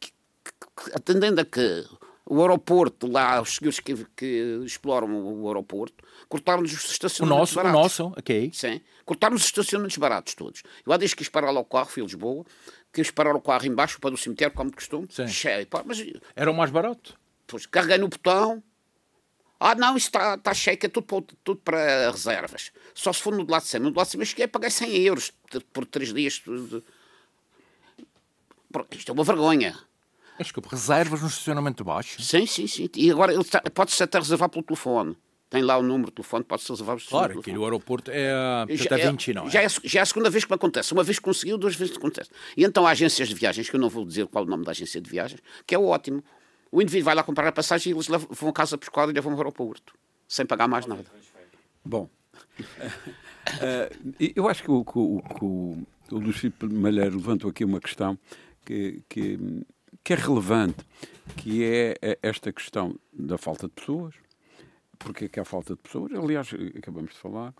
[0.00, 1.84] que, que- que, atendendo a que
[2.32, 5.08] o aeroporto, lá, os senhores que, que exploram
[5.42, 7.80] o aeroporto, cortaram-nos os O estacionamentos nosso, o baratos.
[7.82, 8.50] nosso, ok.
[8.54, 8.80] Sim.
[9.04, 10.62] Cortaram-nos os estacionamentos baratos todos.
[10.86, 12.46] Eu há dias quis parar lá o carro, fui a Lisboa,
[12.92, 15.26] quis parar o carro embaixo para o cemitério, como de costume, Sim.
[15.26, 15.66] cheio.
[15.66, 15.98] Pá, mas
[16.36, 17.18] Era o mais barato.
[17.48, 18.62] Pois, carreguei no botão.
[19.58, 22.70] Ah, não, isto está, está cheio, que é tudo para, tudo para reservas.
[22.94, 23.84] Só se for no de lá de cima.
[23.86, 25.32] No de lá de cima eu cheguei a pagar 100 euros
[25.72, 26.40] por 3 dias.
[26.46, 26.82] de-
[28.92, 29.76] Isto é uma vergonha.
[30.40, 32.20] Acho que reservas no estacionamento de baixo.
[32.22, 32.88] Sim, sim, sim.
[32.96, 35.16] E agora ele pode-se até reservar pelo telefone.
[35.50, 37.40] Tem lá o número de telefone, pode-se reservar pelo Claro, telefone.
[37.42, 38.30] aqui no aeroporto é
[38.70, 39.50] Já, até 20, não é?
[39.50, 40.92] já, é, já é a segunda vez que me acontece.
[40.92, 42.30] Uma vez conseguiu, duas vezes acontece.
[42.56, 44.64] E então há agências de viagens, que eu não vou dizer qual é o nome
[44.64, 46.22] da agência de viagens, que é ótimo.
[46.72, 49.12] O indivíduo vai lá comprar a passagem e eles levam, vão a casa buscar e
[49.12, 49.92] levam ao aeroporto,
[50.28, 51.04] sem pagar mais nada.
[51.84, 52.08] Bom,
[53.60, 53.90] eh,
[54.36, 55.78] eu acho que o, que o, que o,
[56.12, 58.16] o Luís Malheiro levantou aqui uma questão
[58.64, 59.38] que, que,
[60.02, 60.84] que é relevante,
[61.36, 64.14] que é eh, esta questão da falta de pessoas,
[64.98, 67.54] porque é que há falta de pessoas, aliás, acabamos de falar,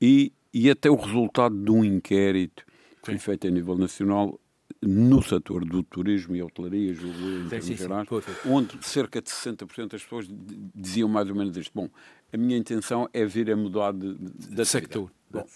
[0.00, 2.64] e, e até o resultado de um inquérito
[3.02, 4.40] que foi feito a nível nacional
[4.80, 7.82] no setor do turismo e hotelaria, julgo em termos sim, sim.
[7.82, 8.52] gerais, Foi, foi.
[8.52, 10.26] onde cerca de 60% das pessoas
[10.74, 11.72] diziam mais ou menos isto.
[11.74, 11.88] Bom,
[12.32, 15.10] a minha intenção é vir a mudar de, de, de sector.
[15.30, 15.46] Bom,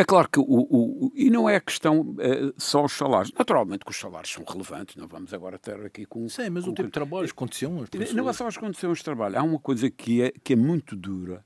[0.00, 3.32] é claro que o, o- e não é questão eh, só os salários.
[3.38, 6.28] Naturalmente que os salários são relevantes, não vamos agora ter aqui com...
[6.28, 7.88] Sim, mas com o tipo de trabalho, as condições.
[8.00, 9.38] as não é só as condições de trabalho.
[9.38, 11.44] Há uma coisa que é, que é muito dura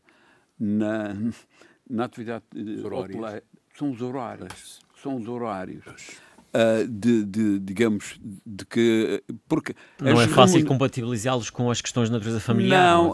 [0.58, 1.14] na,
[1.88, 3.16] na atividade eh, horários.
[3.16, 3.42] hoteleira.
[3.76, 4.80] São os horários.
[5.02, 6.20] São os horários.
[6.52, 9.22] Ah, de, de, digamos, de que...
[9.48, 12.96] Porque Não é fácil compatibilizá-los com as questões de natureza familiar.
[12.96, 13.12] Não,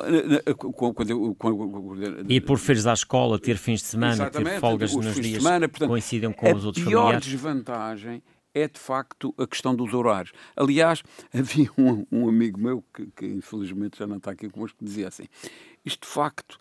[0.72, 5.20] quando, quando, E por feres à escola, ter fins de semana, ter folgas os nos
[5.20, 7.26] dias semana, que portanto, coincidem com os outros A pior familiares.
[7.26, 8.22] desvantagem
[8.54, 10.32] é, de facto, a questão dos horários.
[10.56, 14.84] Aliás, havia um, um amigo meu, que, que infelizmente já não está aqui connosco, que
[14.86, 15.24] dizia assim,
[15.84, 16.58] isto, de facto,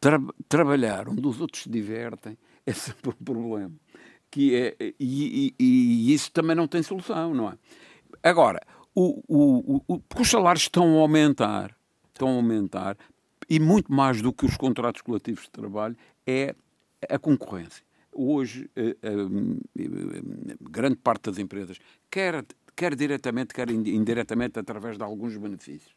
[0.00, 3.72] tra trabalhar onde os outros se divertem é sempre um problema.
[4.30, 7.58] Que é, e, e- e isso também não tem solução, não é?
[8.22, 8.60] Agora,
[8.94, 11.74] o, o, o, porque os salários estão a aumentar,
[12.12, 12.96] estão a aumentar,
[13.48, 16.54] e muito mais do que os contratos coletivos de trabalho, é
[17.08, 17.82] a concorrência.
[18.12, 19.12] Hoje, eh, eh,
[20.60, 21.78] grande parte das empresas,
[22.10, 25.94] quer, quer diretamente, quer indi- indiretamente, através de alguns benefícios,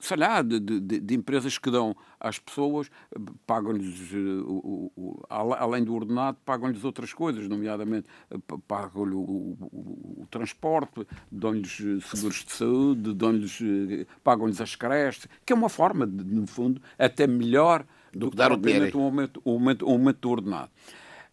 [0.00, 5.94] sei lá, de, de- de- empresas que dão às pessoas, eh, pagam-lhes, eh, além do
[5.94, 12.44] ordenado, pagam-lhes outras coisas, nomeadamente eh, pa- pagam-lhe o, o- o- transporte, dão-lhes eh, seguros
[12.44, 17.26] de saúde, dão-lhes, eh, pagam-lhes as creches, que é uma forma, de, no fundo, até
[17.26, 18.98] melhor do que dar o dinheiro.
[18.98, 20.70] um aumento, um aumento, um aumento do ordenado.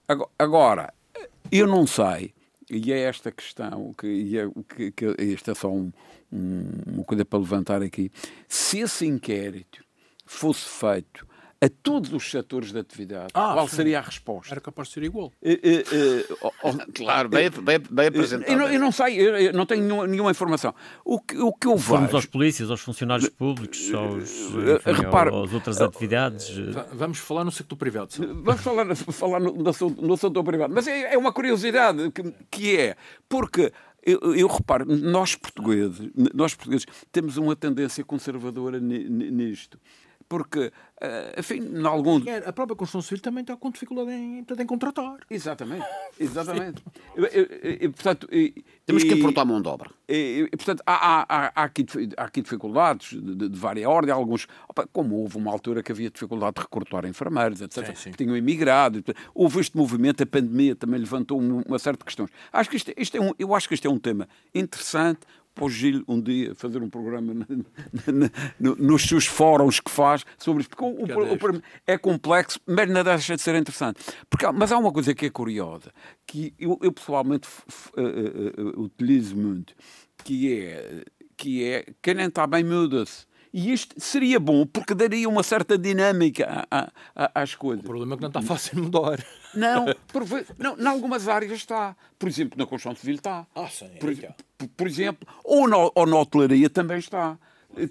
[0.08, 0.94] Ago- Agora,
[1.52, 2.34] eu não sei,
[2.70, 5.92] e é esta questão, que, e é, que, que isto é só um-
[6.32, 8.12] um- uma coisa para levantar aqui,
[8.48, 9.84] se esse inquérito
[10.26, 11.28] fosse feito
[11.66, 13.76] a todos os setores de atividade, Ah, qual sim.
[13.78, 14.54] seria a resposta?
[14.54, 15.32] Era capaz de ser igual.
[15.42, 18.50] Eh, eh, eh, oh, oh, Claro, bem, bem, bem apresentado.
[18.52, 20.74] eu, não, eu não sei, eu, não tenho nenhuma, nenhuma informação.
[21.06, 22.16] O que, o que eu vejo...
[22.16, 26.50] aos polícias, aos funcionários públicos, aos, enfim, repara- às outras atividades.
[26.74, 28.10] Va- Vamos falar no sector privado.
[28.44, 30.74] Vamos falar, falar no, no setor privado.
[30.74, 32.96] Mas é, é uma curiosidade que, que é,
[33.30, 33.72] porque
[34.06, 39.80] eu, eu, reparo, nós portugueses, nós portugueses temos uma tendência conservadora nisto
[40.34, 42.20] porque, uh, enfim, em algum...
[42.44, 45.20] A própria construção civil também está com dificuldade em, em contratar.
[45.30, 45.86] Exatamente,
[46.20, 46.84] exatamente.
[47.80, 49.92] e, portanto, e, Temos que importar mão de obra.
[50.10, 51.86] E, portanto, há, há, há, aqui,
[52.18, 56.10] há aqui dificuldades de, de várias ordens, alguns, opa, como houve uma altura que havia
[56.10, 58.12] dificuldade de recrutar enfermeiros, etc., sim, sim.
[58.12, 59.04] que tinham emigrado,
[59.36, 62.32] houve este movimento, a pandemia também levantou uma, uma série de questões.
[62.52, 65.20] Acho que isto, isto é um, eu acho que este é um tema interessante,
[65.54, 69.92] para o Gil um dia fazer um programa na, na, na, nos seus fóruns que
[69.92, 70.76] faz sobre isto.
[70.76, 74.00] Porque o, o, o, é complexo, mas não deixa de ser interessante.
[74.30, 75.92] Porque, mas há uma coisa que é curiosa,
[76.26, 77.48] que eu, eu pessoalmente
[77.98, 79.74] uh, uh, uh, utilizo muito,
[80.24, 81.04] que é,
[81.38, 83.26] que é quem nem está bem muda-se.
[83.54, 86.68] E isto seria bom, porque daria uma certa dinâmica
[87.14, 87.86] às coisas.
[87.86, 89.24] O problema é que não está fácil mudar.
[89.54, 90.24] Não, por,
[90.58, 91.96] não, em algumas áreas está.
[92.18, 93.46] Por exemplo, na construção civil está.
[93.54, 93.90] Ah, sim.
[94.00, 94.16] Por,
[94.58, 97.38] por, por exemplo, ou na, ou na hotelaria também está.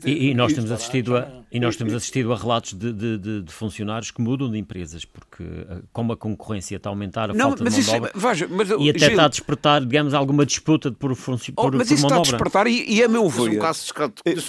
[0.05, 3.43] E, e, nós temos assistido a, e nós temos assistido a relatos de, de, de,
[3.43, 7.35] de funcionários que mudam de empresas, porque eh, como a concorrência está a aumentar, a
[7.35, 9.85] não, falta de mão de é- obra, veja, mas, e até Gil, está a despertar,
[9.85, 13.09] digamos, alguma disputa por, por, oh, mas por isso está a despertar e, e a
[13.09, 13.43] meu ver...
[13.43, 13.93] Disse um caso,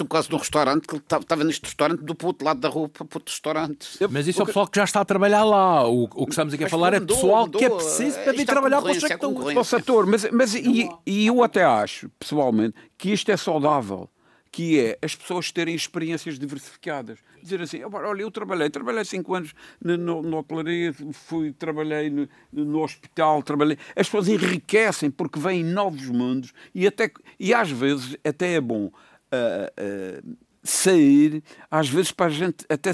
[0.04, 3.02] um caso de um restaurante que estava neste restaurante do outro lado da rua para
[3.02, 3.88] outro restaurante.
[4.10, 5.88] Mas isso é o pessoal que já está a trabalhar lá.
[5.88, 8.80] O, o que estamos aqui a falar é pessoal que é preciso para vir trabalhar
[8.80, 9.34] para o sector.
[9.34, 10.06] Para o setor.
[10.06, 14.08] Mas, mas e, e eu até acho, pessoalmente, que isto é saudável
[14.54, 17.18] que é as pessoas terem experiências diversificadas.
[17.42, 22.80] Dizer assim, olha, eu trabalhei, trabalhei cinco anos na, na hotelaria, fui, trabalhei no, no,
[22.80, 23.76] hospital, trabalhei.
[23.96, 28.84] As pessoas enriquecem porque vêm novos mundos e, até, e às vezes até é bom
[28.84, 32.92] uh, uh, sair, às vezes para a gente até,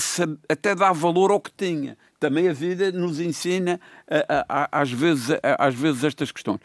[0.48, 1.98] até dar valor ao que tinha.
[2.18, 3.78] Também a vida nos ensina,
[4.10, 6.60] uh, às, vezes, às vezes, estas questões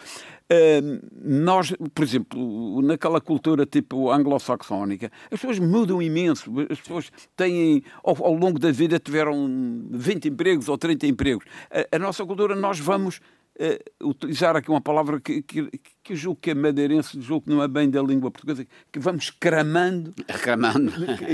[1.24, 6.52] nós, por exemplo, naquela cultura tipo anglo-saxónica, as pessoas mudam imenso.
[6.70, 11.46] As pessoas têm, ao, ao, longo da vida, tiveram 20 empregos ou 30 empregos.
[11.72, 13.18] A, a nossa cultura, nós vamos
[13.60, 15.68] uh, utilizar aqui uma palavra que, que,
[16.06, 19.00] que eu julgo que é madeirense, julgo que não é bem da língua portuguesa, que
[19.00, 20.14] vamos cramando.
[20.40, 20.92] Cramando.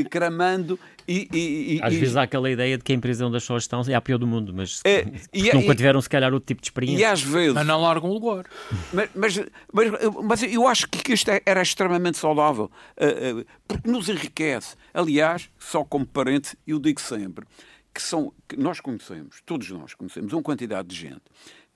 [0.09, 3.35] cramando e, e, e Às e, vezes há aquela ideia de que a empresa onde
[3.35, 5.05] as pessoas estão é a pior do mundo, mas é,
[5.53, 7.01] nunca tiveram, se calhar, outro tipo de experiência.
[7.01, 7.53] E às vezes.
[7.53, 8.45] Mas não largam lugar.
[8.93, 9.39] Mas, mas,
[9.73, 9.91] mas,
[10.23, 14.77] mas, eu acho que isto é, era extremamente saudável, uh, uh, porque nos enriquece.
[14.93, 17.45] Aliás, só como parente, eu digo sempre
[17.93, 21.23] que são que nós conhecemos, todos nós conhecemos, uma quantidade de gente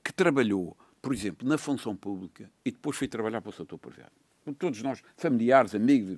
[0.01, 4.09] que trabalhou, por exemplo, na função pública e depois foi trabalhar para o setor privado.
[4.57, 6.17] Todos nós, familiares, amigos.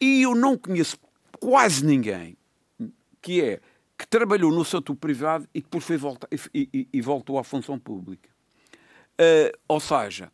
[0.00, 0.96] E eu não conheço
[1.40, 2.36] quase ninguém
[3.20, 3.60] que é
[3.98, 7.80] que trabalhou no setor privado e depois foi volta, e, e, e voltou à função
[7.80, 8.30] pública.
[9.14, 10.30] Uh, ou seja,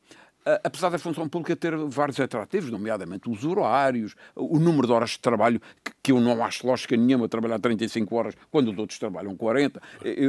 [0.65, 5.21] apesar da função pública ter vários atrativos, nomeadamente os horários, o número de horas de
[5.21, 5.61] trabalho,
[6.03, 9.81] que eu não acho lógica nenhuma trabalhar 35 horas quando os outros trabalham 40.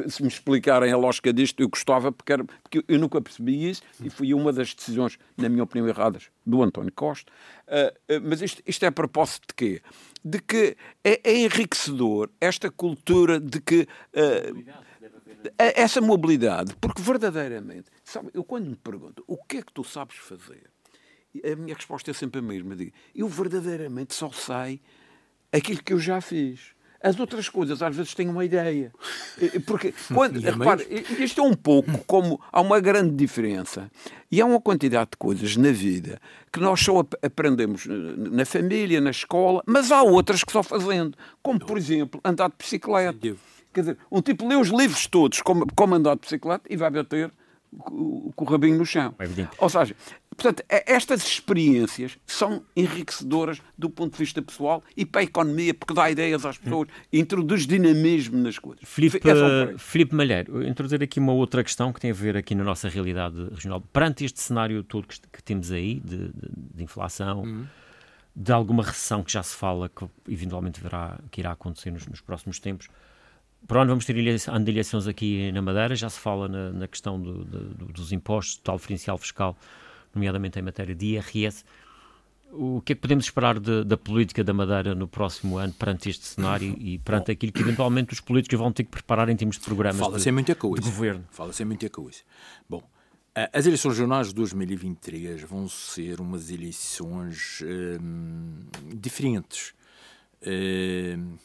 [0.07, 3.81] Se me explicarem a lógica disto, eu gostava, porque, era, porque eu nunca percebi isso
[4.03, 7.31] e foi uma das decisões, na minha opinião, erradas do António Costa.
[7.67, 9.81] Uh, uh, mas isto, isto é a propósito de quê?
[10.23, 13.87] De que é, é enriquecedor esta cultura de que.
[14.13, 14.82] Uh,
[15.57, 20.15] essa mobilidade, porque verdadeiramente, sabe, eu quando me pergunto o que é que tu sabes
[20.17, 20.69] fazer,
[21.43, 24.81] a minha resposta é sempre a mesma: digo, eu verdadeiramente só sei
[25.51, 26.73] aquilo que eu já fiz.
[27.01, 28.93] As outras coisas, às vezes, tenho uma ideia.
[29.65, 30.87] Porque, quando, repare,
[31.19, 32.39] isto é um pouco como.
[32.49, 33.91] Há uma grande diferença.
[34.31, 39.09] E há uma quantidade de coisas na vida que nós só aprendemos na família, na
[39.09, 41.17] escola, mas há outras que só fazendo.
[41.41, 43.35] Como, por exemplo, andar de bicicleta.
[43.73, 46.89] Quer dizer, um tipo lê os livros todos como, como andar de bicicleta e vai
[46.89, 47.31] bater
[47.79, 49.13] com o rabinho no chão.
[49.19, 49.95] É Ou seja,
[50.35, 55.73] portanto, é, estas experiências são enriquecedoras do ponto de vista pessoal e para a economia,
[55.73, 58.83] porque dá ideias às pessoas, e introduz dinamismo nas coisas.
[58.87, 62.63] Filipe, é Filipe Malheiro, introduzir aqui uma outra questão que tem a ver aqui na
[62.63, 63.81] nossa realidade regional.
[63.81, 66.33] Perante este cenário todo que, que temos aí, de, de,
[66.75, 67.65] de inflação, uhum.
[68.35, 72.21] de alguma recessão que já se fala que eventualmente verá, que irá acontecer nos, nos
[72.21, 72.87] próximos tempos,
[73.67, 77.43] para onde vamos ter eleições aqui na Madeira, já se fala na, na questão do,
[77.43, 79.57] do, dos impostos, do tal diferencial fiscal,
[80.13, 81.63] nomeadamente em matéria de IRS.
[82.51, 86.09] O que é que podemos esperar de, da política da Madeira no próximo ano perante
[86.09, 89.57] este cenário e perante aquilo que eventualmente os políticos vão ter que preparar em termos
[89.57, 90.83] de programas Fala de, muita coisa.
[90.83, 91.25] de governo?
[91.31, 92.19] Fala-se muita coisa.
[92.69, 92.83] Bom,
[93.51, 98.59] as eleições regionais de 2023 vão ser umas eleições hum,
[98.93, 99.73] diferentes.
[100.45, 101.37] Hum,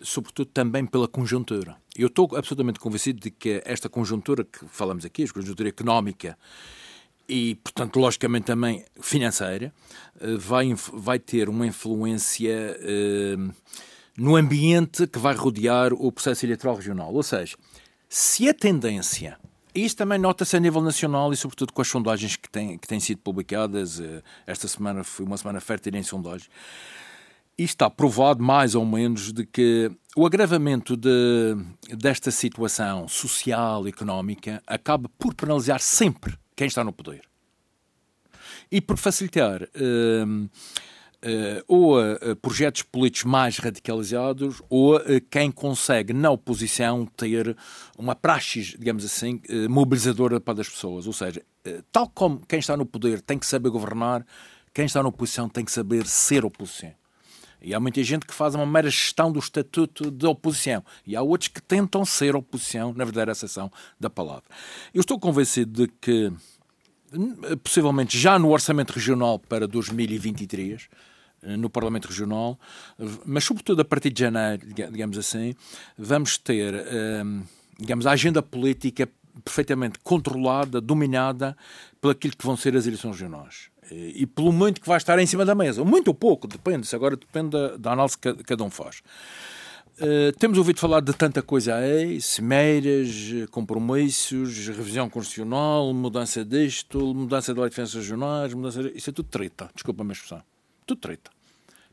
[0.00, 1.76] sobretudo também pela conjuntura.
[1.96, 6.38] Eu estou absolutamente convencido de que esta conjuntura que falamos aqui, a conjuntura económica
[7.28, 9.72] e, portanto, logicamente também financeira,
[10.38, 12.78] vai, vai ter uma influência
[14.16, 17.12] no ambiente que vai rodear o processo eleitoral regional.
[17.12, 17.56] Ou seja,
[18.08, 19.38] se a tendência
[19.74, 22.98] isto também nota-se a nível nacional e, sobretudo, com as sondagens que têm, que têm
[22.98, 24.02] sido publicadas.
[24.46, 26.50] Esta semana foi uma semana fértil em sondagens.
[27.58, 31.56] E está provado, mais ou menos, de que o agravamento de,
[31.96, 37.22] desta situação social económica acaba por penalizar sempre quem está no poder.
[38.70, 39.62] E por facilitar.
[39.62, 40.48] Uh,
[41.20, 47.56] Uh, ou a, projetos políticos mais radicalizados ou a, quem consegue, na oposição, ter
[47.98, 51.08] uma praxis, digamos assim, uh, mobilizadora para as pessoas.
[51.08, 54.24] Ou seja, uh, tal como quem está no poder tem que saber governar,
[54.72, 56.94] quem está na oposição tem que saber ser oposição.
[57.60, 60.84] E há muita gente que faz uma mera gestão do estatuto de oposição.
[61.06, 64.44] E há outros que tentam ser oposição, na verdadeira acessão da palavra.
[64.94, 66.32] Eu estou convencido de que
[67.62, 70.88] possivelmente já no Orçamento Regional para 2023,
[71.42, 72.58] eh, no Parlamento Regional,
[73.24, 75.54] mas sobretudo a partir de janeiro, digamos assim,
[75.96, 77.42] vamos ter, ehm,
[77.78, 79.08] digamos, a agenda política
[79.44, 81.56] perfeitamente controlada, dominada
[82.00, 83.70] por aquilo que vão ser as eleições regionais.
[83.90, 85.84] E pelo muito que vai estar em cima da mesa.
[85.84, 86.86] Muito ou pouco, depende.
[86.86, 89.02] Isso agora depende da, da análise que cada um faz.
[90.00, 93.10] Uh, temos ouvido falar de tanta coisa aí, semeiras,
[93.50, 98.96] compromissos, revisão constitucional, mudança disto, mudança da de defesa regionais, mudança de...
[98.96, 100.40] isso é tudo treta, desculpa a minha expressão.
[100.86, 101.32] Tudo treta.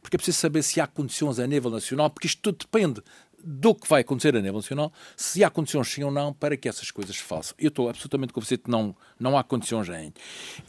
[0.04, 3.02] Porque é preciso saber se há condições a nível nacional, porque isto tudo depende
[3.46, 6.68] do que vai acontecer a nível nacional, se há condições sim ou não para que
[6.68, 7.56] essas coisas se façam.
[7.60, 10.16] Eu estou absolutamente convencido que não, não há condições ainda.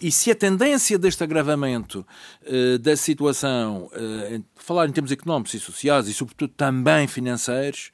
[0.01, 2.07] E se a tendência deste agravamento
[2.43, 7.91] uh, da situação, uh, falar em termos económicos e sociais e sobretudo também financeiros,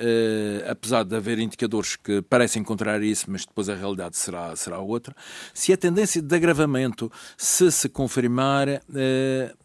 [0.00, 4.78] Uh, apesar de haver indicadores que parecem encontrar isso, mas depois a realidade será, será
[4.78, 5.12] outra,
[5.52, 9.58] se a tendência de agravamento se se confirmar, uh,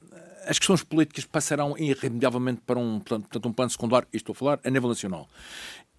[0.45, 4.59] as questões políticas passarão irremediavelmente para um, portanto, um plano secundário, isto estou a falar,
[4.63, 5.27] a nível nacional.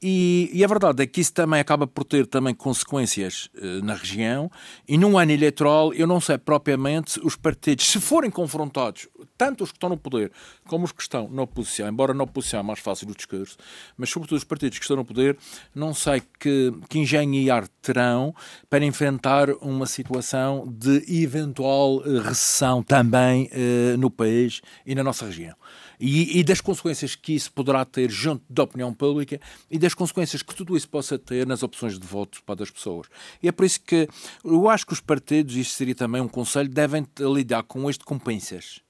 [0.03, 3.95] E, e, a verdade é que isso também acaba por ter também consequências uh, na
[3.95, 4.51] região.
[4.87, 9.71] E num ano eleitoral, eu não sei propriamente os partidos, se forem confrontados, tanto os
[9.71, 10.31] que estão no poder
[10.67, 13.57] como os que estão na oposição, embora na oposição é mais fácil o discurso,
[13.97, 15.39] mas sobretudo os partidos que estão no poder,
[15.75, 18.35] não sei que, que engenho e arte terão
[18.69, 25.55] para enfrentar uma situação de eventual recessão também uh, no país e na nossa região
[25.99, 29.41] e, e, das consequências que isso poderá ter junto da opinião pública
[29.71, 33.07] e das consequências que tudo isso possa ter nas opções de voto para as pessoas.
[33.43, 34.09] E é por isso que
[34.45, 38.19] eu acho que os partidos, isto seria também um conselho, devem lidar com este com
[38.19, 38.83] pinças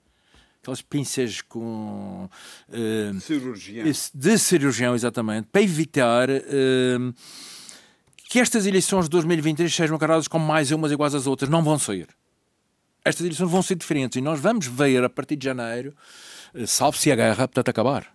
[0.64, 2.26] aquelas pinças com
[2.70, 3.86] uh, cirurgião.
[4.14, 7.14] de cirurgião, exatamente, para evitar uh,
[8.30, 11.50] que estas eleições de 2023 sejam encaradas como mais umas iguais às outras.
[11.50, 12.08] Não vão sair.
[13.04, 15.94] Estas eleições vão ser diferentes e nós vamos ver a partir de janeiro
[16.66, 18.14] salve se a guerra, portanto, acabar.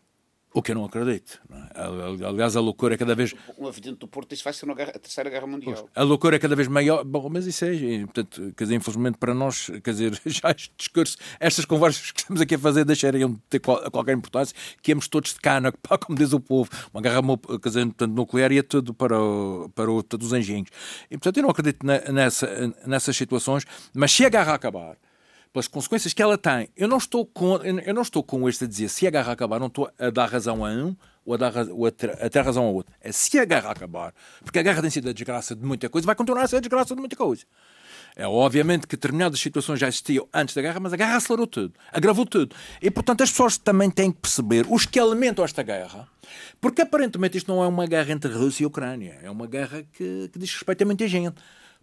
[0.51, 1.39] O que eu não acredito.
[1.75, 2.25] É?
[2.25, 3.35] Aliás, a loucura é cada vez.
[3.57, 5.75] Um evidente do Porto, isso vai ser guerra, a Terceira Guerra Mundial.
[5.75, 7.03] Pois, a loucura é cada vez maior.
[7.03, 7.99] Bom, mas isso é.
[7.99, 12.41] Portanto, quer dizer, infelizmente para nós, quer dizer, já este discurso, estas conversas que estamos
[12.41, 15.71] aqui a fazer deixariam de ter qual, qualquer importância, que íamos todos de cana,
[16.01, 16.67] como diz o povo.
[16.91, 17.21] Uma guerra
[17.61, 20.69] quer dizer, portanto, nuclear ia tudo para, o, para o, todos os engenhos.
[21.11, 24.97] E, portanto, eu não acredito nessa, nessas situações, mas se a guerra acabar
[25.51, 26.69] pelas consequências que ela tem.
[26.75, 29.59] Eu não estou com, eu não estou com este a dizer se a guerra acabar,
[29.59, 30.95] não estou a dar razão a um
[31.25, 32.93] ou a, dar, ou a, ter, a ter razão a outro.
[33.01, 34.13] É se a guerra acabar.
[34.43, 36.59] Porque a guerra tem sido a desgraça de muita coisa, vai continuar a ser a
[36.59, 37.43] desgraça de muita coisa.
[38.15, 41.73] É obviamente que determinadas situações já existiam antes da guerra, mas a guerra acelerou tudo,
[41.91, 42.55] agravou tudo.
[42.81, 46.07] E portanto as pessoas também têm que perceber os que alimentam esta guerra,
[46.59, 50.29] porque aparentemente isto não é uma guerra entre Rússia e Ucrânia, é uma guerra que,
[50.33, 51.35] que diz respeito a muita gente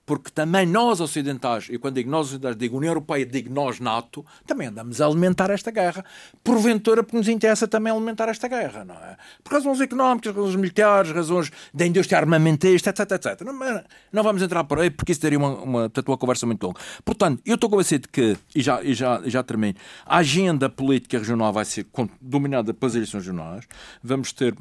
[0.06, 4.24] porque também nós ocidentais, e quando digo nós ocidentais, digo União Europeia, digo nós NATO,
[4.46, 6.04] também andamos a alimentar esta guerra.
[6.44, 9.16] Porventura, porque nos interessa também alimentar esta guerra, não é?
[9.42, 13.40] Por razões económicas, razões militares, razões da indústria armamentista, etc, etc.
[13.42, 13.82] Não,
[14.12, 16.80] não vamos entrar por aí, porque isso teria uma, uma, uma conversa muito longa.
[17.04, 21.52] Portanto, eu estou convencido que, e já, e já, já termino, a agenda política regional
[21.52, 21.84] vai ser
[22.20, 23.64] dominada pelas eleições regionais.
[24.04, 24.54] Vamos ter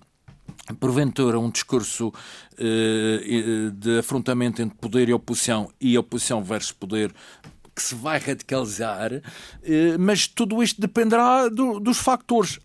[0.73, 7.13] porventura um discurso uh, de afrontamento entre poder e oposição e oposição versus poder
[7.75, 9.21] que se vai radicalizar, uh,
[9.99, 12.59] mas tudo isto dependerá do, dos factores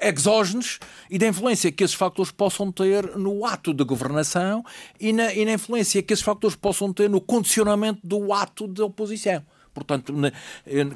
[0.00, 0.78] exógenos
[1.10, 4.64] e da influência que esses factores possam ter no ato de governação
[4.98, 8.80] e na, e na influência que esses factores possam ter no condicionamento do ato de
[8.80, 9.44] oposição.
[9.72, 10.12] Portanto,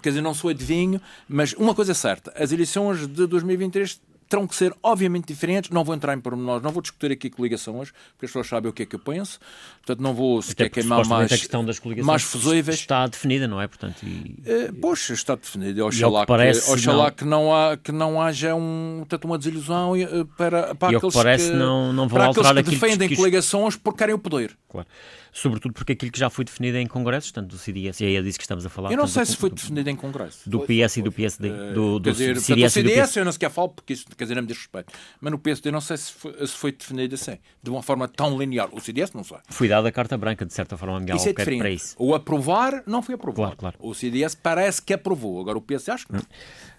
[0.03, 4.01] quer dizer, não sou adivinho, mas uma coisa é certa: as eleições de 2023
[4.35, 5.71] terão que ser obviamente diferentes.
[5.71, 8.73] Não vou entrar em pormenores, não vou discutir aqui coligações, porque as pessoas sabem o
[8.73, 9.39] que é que eu penso.
[9.77, 12.79] Portanto, não vou sequer queimar mais, a questão das coligações mais fusíveis.
[12.79, 13.69] Está definida, não é?
[13.69, 14.37] Portanto, e...
[14.45, 15.85] é, pois, está definida.
[15.85, 17.11] Oxalá, que, parece, que, oxalá não...
[17.13, 20.07] que, não há, que não haja um, tanto uma desilusão eh,
[20.37, 23.17] para, para e aqueles que, parece, que, não, não vão para aqueles que defendem que...
[23.17, 24.57] coligações porque querem o poder.
[24.69, 24.89] Claro
[25.35, 28.39] sobretudo porque aquilo que já foi definido em congressos, tanto do CDS, e é disso
[28.39, 28.93] que estamos a falar.
[28.93, 30.49] Eu não sei do, se foi definido em congresso.
[30.49, 31.51] Do PS e do PSD.
[31.51, 34.37] Uh, do, do dizer, CDS, do CDS eu não sequer falo porque isso, quer dizer,
[34.37, 34.93] não me diz respeito.
[35.21, 38.39] Mas no PSD não sei se foi, se foi definido assim, de uma forma tão
[38.39, 38.69] linear.
[38.73, 39.39] O CDS não sei.
[39.49, 41.59] Foi dada a carta branca, de certa forma, Miguel isso é diferente.
[41.59, 41.97] para isso.
[41.99, 43.57] O aprovar não foi aprovado.
[43.57, 43.77] Claro, claro.
[43.81, 45.41] O CDS parece que aprovou.
[45.41, 46.23] Agora o PSD acho que não.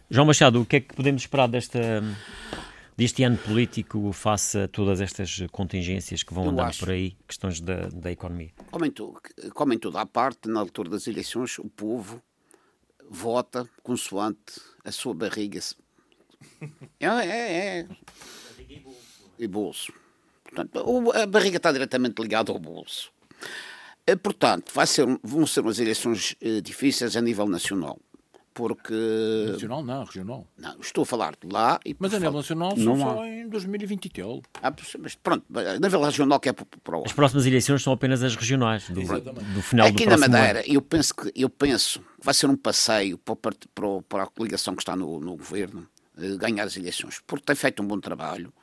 [0.10, 2.02] João Machado, o que é que podemos esperar desta
[2.96, 7.90] deste ano político face a todas estas contingências que vão andando por aí, questões da,
[7.90, 8.52] da economia?
[8.72, 9.20] Como em, tudo,
[9.54, 12.22] como em toda a parte, na altura das eleições, o povo
[13.10, 15.60] vota consoante a sua barriga.
[17.00, 17.88] É, é, é.
[19.38, 19.94] E bolso.
[20.44, 23.12] Portanto, a barriga está diretamente ligada ao bolso.
[24.08, 28.00] Eh, portanto, vai ser, vão ser umas eleições eh, difíceis a nível nacional
[28.56, 28.94] porque...
[29.52, 30.48] Nacional não, regional.
[30.58, 31.80] Não, estou a falar de lá...
[31.86, 34.42] E mas a nível nacional só, só em 2020 e tal.
[34.64, 37.04] Ah, mas pronto, a nível regional que é para o...
[37.06, 40.68] As próximas eleições são apenas as regionais, do, do final Aqui do na Madeira, ano.
[40.68, 44.74] eu penso, que, eu penso que vai ser um passeio para, para, para a coligação
[44.74, 45.88] que está no, no governo
[46.18, 48.54] eh, ganhar as eleições, porque tem feito um bom trabalho,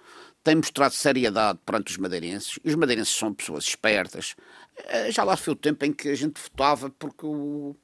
[0.43, 4.35] tem mostrado seriedade perante os madeirenses, e os madeirenses são pessoas espertas.
[4.87, 7.77] Eh, já lá foi o tempo em que a gente votava porque o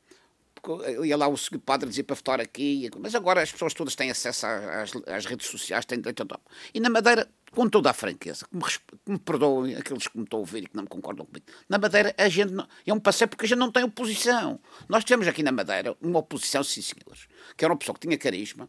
[1.04, 4.46] ia lá o padre dizer para votar aqui, mas agora as pessoas todas têm acesso
[4.46, 6.40] às, às redes sociais, têm direito a
[6.74, 10.24] E na Madeira, com toda a franqueza, que me, que me perdoem aqueles que me
[10.24, 12.92] estão a ouvir e que não me concordam comigo, na Madeira a gente não, é
[12.92, 14.60] um passeio porque a gente não tem oposição.
[14.88, 18.18] Nós tivemos aqui na Madeira uma oposição, sim senhores, que era uma pessoa que tinha
[18.18, 18.68] carisma,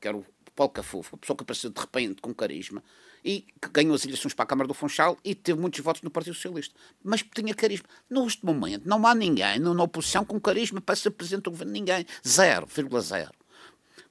[0.00, 0.24] que era o
[0.54, 2.82] Paulo Cafufo, uma pessoa que apareceu de repente com carisma,
[3.24, 6.10] e que ganhou as eleições para a Câmara do Funchal e teve muitos votos no
[6.10, 6.74] Partido Socialista.
[7.04, 7.86] Mas tinha carisma.
[8.08, 11.72] Neste momento, não há ninguém na oposição com carisma para ser presidente do governo.
[11.72, 12.06] Ninguém.
[12.26, 13.32] Zero, vírgula zero.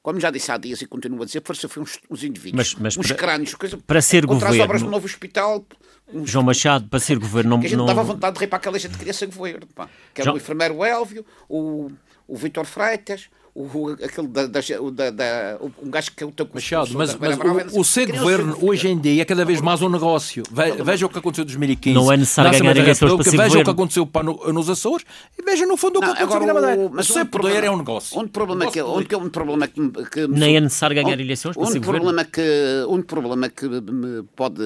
[0.01, 2.97] Como já disse há dias e continuo a dizer, foram uns, uns indivíduos, mas, mas
[2.97, 5.66] uns para, crânios, coisa, para ser contra governo, as obras do novo hospital.
[6.12, 7.60] Uns, João Machado, para ser governo, não.
[7.60, 9.68] Que a gente não dava vontade de rir para aquela gente que queria ser governo.
[9.68, 9.89] Pá.
[10.14, 10.36] Que era João...
[10.36, 11.91] o enfermeiro Elvio, o,
[12.28, 16.91] o Vitor Freitas, o, aquele da, da, da, um gajo que é o teu Machado,
[16.93, 17.38] mas, mas
[17.74, 20.43] o, o ser governo hoje em dia é cada vez mais um negócio.
[20.52, 21.95] Ve, veja o que aconteceu em 2015.
[21.95, 23.62] Não é necessário ganhar eleições para ser Veja governo.
[23.62, 25.06] o que aconteceu para no, nos Açores
[25.38, 26.89] e veja no fundo o que não, aconteceu na Madeira.
[26.93, 28.20] Mas ser poder é um negócio.
[28.20, 31.64] Um problema que, onde é um problema que, que nem é necessário ganhar eleições para
[31.64, 32.41] um ser problema que
[32.88, 34.62] um problema que me pode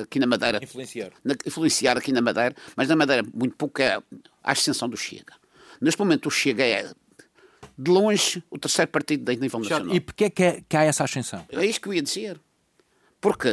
[0.00, 1.10] aqui na Madeira influenciar.
[1.24, 5.34] Na, influenciar aqui na Madeira, mas na Madeira muito pouco é a ascensão do Chega.
[5.80, 6.90] Neste momento o Chega é
[7.78, 9.94] de longe, o terceiro partido da nível nacional.
[9.94, 11.46] E porquê é que, é, que há essa ascensão?
[11.50, 12.40] É isso que eu ia dizer.
[13.20, 13.48] Porque,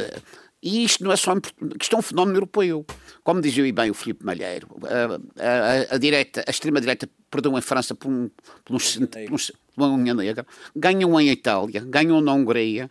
[0.62, 1.34] e isto não é só
[1.80, 2.86] isto é um fenómeno europeu.
[3.24, 7.94] Como dizia bem o Filipe Malheiro, a, a, a direita, a extrema-direita perdeu em França
[7.94, 8.30] por, um,
[8.64, 10.46] por, uns, por, uns, por uma unha negra,
[10.76, 12.90] ganham em Itália, ganham na Hungria,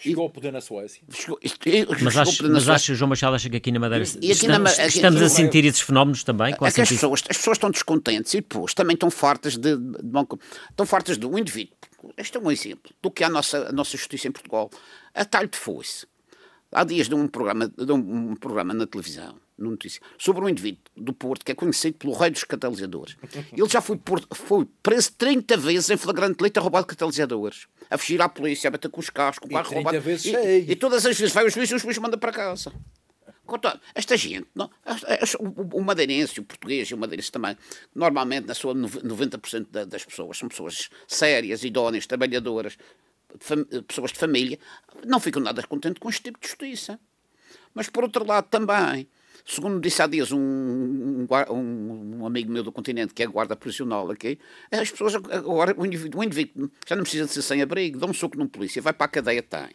[0.00, 1.02] Chegou ao poder na Suécia.
[1.10, 1.38] Chegou,
[2.02, 4.86] mas acha, mas acha, João Machado, acha que aqui na Madeira e, aqui estamos, na,
[4.86, 6.54] estamos a sentir esses fenómenos também?
[6.54, 9.92] É que as, pessoas, as pessoas estão descontentes e depois também estão fartas de, de,
[10.02, 10.18] de
[10.70, 11.76] estão fartas de um indivíduo.
[12.16, 14.70] Este é um exemplo do que é a nossa, a nossa justiça em Portugal.
[15.14, 16.06] A talho de foice.
[16.72, 20.48] Há dias de um programa, de um, um programa na televisão no notícia, sobre um
[20.48, 23.16] indivíduo do Porto que é conhecido pelo rei dos catalisadores.
[23.52, 27.98] Ele já foi, por, foi preso 30 vezes em flagrante leite a roubar catalisadores, a
[27.98, 30.00] fugir à polícia, a bater com os carros, com o carro roubado.
[30.00, 32.72] Vezes e, e, todas as vezes vai o juiz e o juiz manda para casa.
[33.94, 34.70] Esta gente, não,
[35.72, 37.56] o madeirense, o português e o madeirense também,
[37.92, 42.78] normalmente, na sua 90% das pessoas, são pessoas sérias, idóneas, trabalhadoras,
[43.88, 44.58] pessoas de família,
[45.04, 47.00] não ficam nada contentes com este tipo de justiça.
[47.74, 49.08] Mas, por outro lado, também,
[49.44, 51.26] Segundo disse há dias um, um,
[52.20, 54.38] um, amigo meu do continente, que é guarda prisional aqui,
[54.70, 58.06] as pessoas agora, o indivíduo, o indivíduo já não precisa de ser sem abrigo, dá
[58.06, 59.70] um soco num polícia, vai para a cadeia, tem.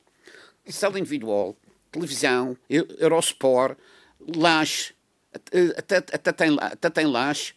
[0.68, 1.55] Cela individual,
[1.91, 3.78] televisão, Eurosport,
[4.36, 4.93] lanche,
[5.78, 7.53] até, até, tem, até tem lanche,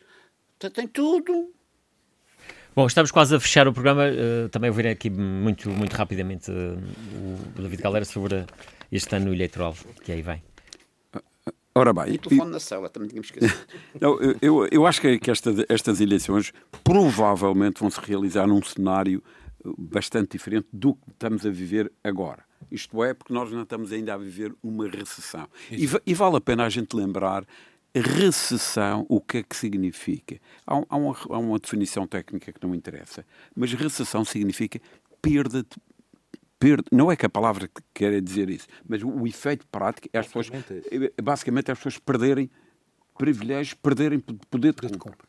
[0.56, 1.52] até tem tudo.
[2.74, 4.04] Bom, estamos quase a fechar o programa.
[4.06, 6.78] Uh, também ouvirei aqui muito, muito rapidamente uh,
[7.56, 8.46] o David Galera sobre
[8.92, 10.42] este ano eleitoral que aí vem.
[11.78, 12.14] Ora bem.
[12.14, 13.56] E o telefone na sala, também tínhamos esquecido.
[14.00, 16.52] Não, eu, eu acho que, que esta, estas eleições
[16.82, 19.22] provavelmente vão se realizar num cenário
[19.64, 22.42] uh, bastante diferente do que estamos a viver agora.
[22.70, 25.48] Isto é, porque nós não estamos ainda a viver uma recessão.
[25.70, 27.46] E, e, vale a pena a gente lembrar
[27.94, 30.38] recessão, o que é que significa?
[30.66, 33.24] Há, há, uma, há uma definição técnica que não interessa,
[33.54, 34.80] mas recessão significa
[35.22, 35.68] perda de
[36.58, 40.18] perda, não é que a palavra quer dizer isso, mas o, o efeito prático é
[40.18, 42.50] as pessoas, é, basicamente, as pessoas perderem
[43.16, 44.98] privilégios, perderem poder de compra.
[44.98, 45.26] compra.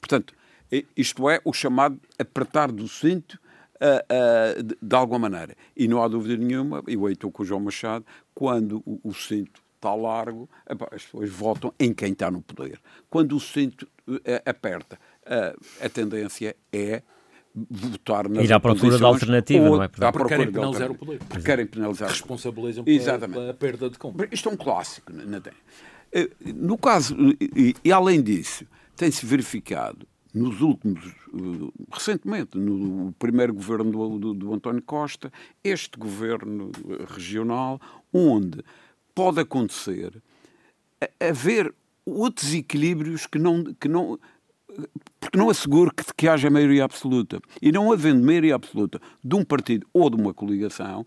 [0.00, 0.34] Portanto,
[0.96, 3.38] isto é o chamado apertar do cinto
[3.76, 5.54] uh, uh, de, de, alguma maneira.
[5.76, 8.04] E não há dúvida nenhuma, eu estou com o João Machado,
[8.34, 12.80] quando o, o cinto está largo, as pessoas votam em quem está no poder.
[13.08, 14.98] Quando o cinto uh, aperta,
[15.80, 17.02] a tendência é
[17.70, 19.88] votar nas Ir à procura de alternativa, não é?
[19.88, 21.18] Porque querem penalizar o poder.
[21.18, 22.08] Porque querem penalizar.
[22.08, 24.28] Responsabilizam pela, pela perda de compra.
[24.30, 25.12] Isto é um clássico.
[25.12, 25.52] Não tem.
[26.54, 31.02] No caso, e, e além disso, tem-se verificado nos últimos,
[31.32, 35.32] uh, recentemente, no primeiro governo do, do, do, António Costa,
[35.64, 36.70] este governo
[37.08, 37.80] regional,
[38.12, 38.62] onde
[39.14, 40.22] pode acontecer
[41.18, 44.18] haver outros equilíbrios que não, que não
[45.20, 47.40] porque não asseguro que, que haja maioria absoluta.
[47.60, 51.04] E não havendo maioria absoluta de um partido ou de uma coligação,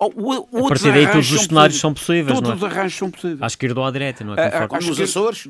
[0.00, 0.32] o,
[0.64, 2.54] a partir daí todos os cenários são possíveis, todos não é?
[2.56, 3.42] os arranjos são possíveis.
[3.42, 4.68] À esquerda ou à direita, não é?
[4.68, 5.48] Como nos Açores,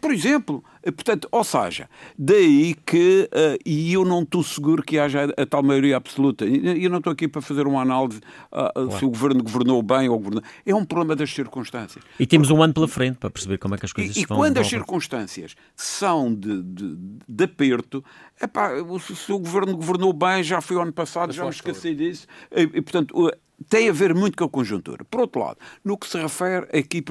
[0.00, 5.32] por exemplo, portanto, ou seja, daí que, uh, e eu não estou seguro que haja
[5.36, 8.20] a, a tal maioria absoluta, e eu não estou aqui para fazer uma análise
[8.52, 10.42] uh, se o governo governou bem ou governou.
[10.64, 12.04] É um problema das circunstâncias.
[12.18, 14.38] E temos um ano pela frente para perceber como é que as coisas e, vão
[14.38, 16.96] E quando as circunstâncias são de, de,
[17.28, 18.04] de aperto,
[18.40, 18.70] epá,
[19.06, 22.62] se, se o governo governou bem, já foi ano passado, já me esqueci disso, e,
[22.62, 23.30] e portanto
[23.68, 25.04] tem a ver muito com a conjuntura.
[25.04, 27.04] Por outro lado, no que se refere aqui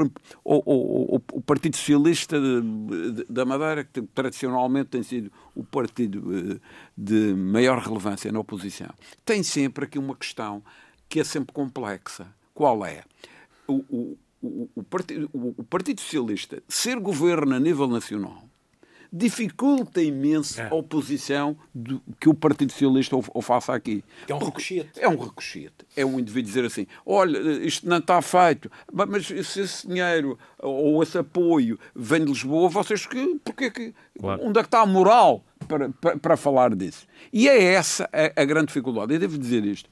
[0.44, 2.38] ao, ao, ao Partido Socialista
[3.30, 6.60] da Madeira, que tradicionalmente tem sido o partido eh,
[6.98, 8.90] de maior relevância na oposição,
[9.24, 10.64] tem sempre aqui uma questão
[11.08, 12.28] que é sempre complexa.
[12.54, 13.04] Qual é?
[13.68, 18.49] O, o, o, o, partido, o Partido Socialista ser governo a nível nacional
[19.12, 20.68] dificulta imenso é.
[20.68, 24.04] a oposição do, que o Partido Socialista o, o faça aqui.
[24.28, 25.00] É um ricochete.
[25.00, 25.86] É um ricochete.
[25.96, 31.02] É um indivíduo dizer assim: olha, isto não está feito, mas se esse dinheiro ou
[31.02, 33.40] esse apoio vem de Lisboa, vocês que.
[33.44, 34.42] Porque que claro.
[34.46, 37.08] onde é que está a moral para, para, para falar disso?
[37.34, 39.14] E é essa a, a grande dificuldade.
[39.14, 39.90] Eu devo dizer isto.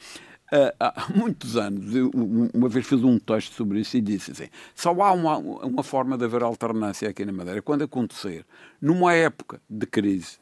[0.52, 2.10] Uh, há muitos anos, eu,
[2.54, 6.18] uma vez fiz um texto sobre isso e disse assim: só há uma, uma forma
[6.18, 8.46] de haver alternância aqui na Madeira quando acontecer
[8.82, 10.38] numa época de crise,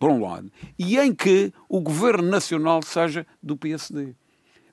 [0.00, 4.14] por um lado, e em que o governo nacional seja do PSD.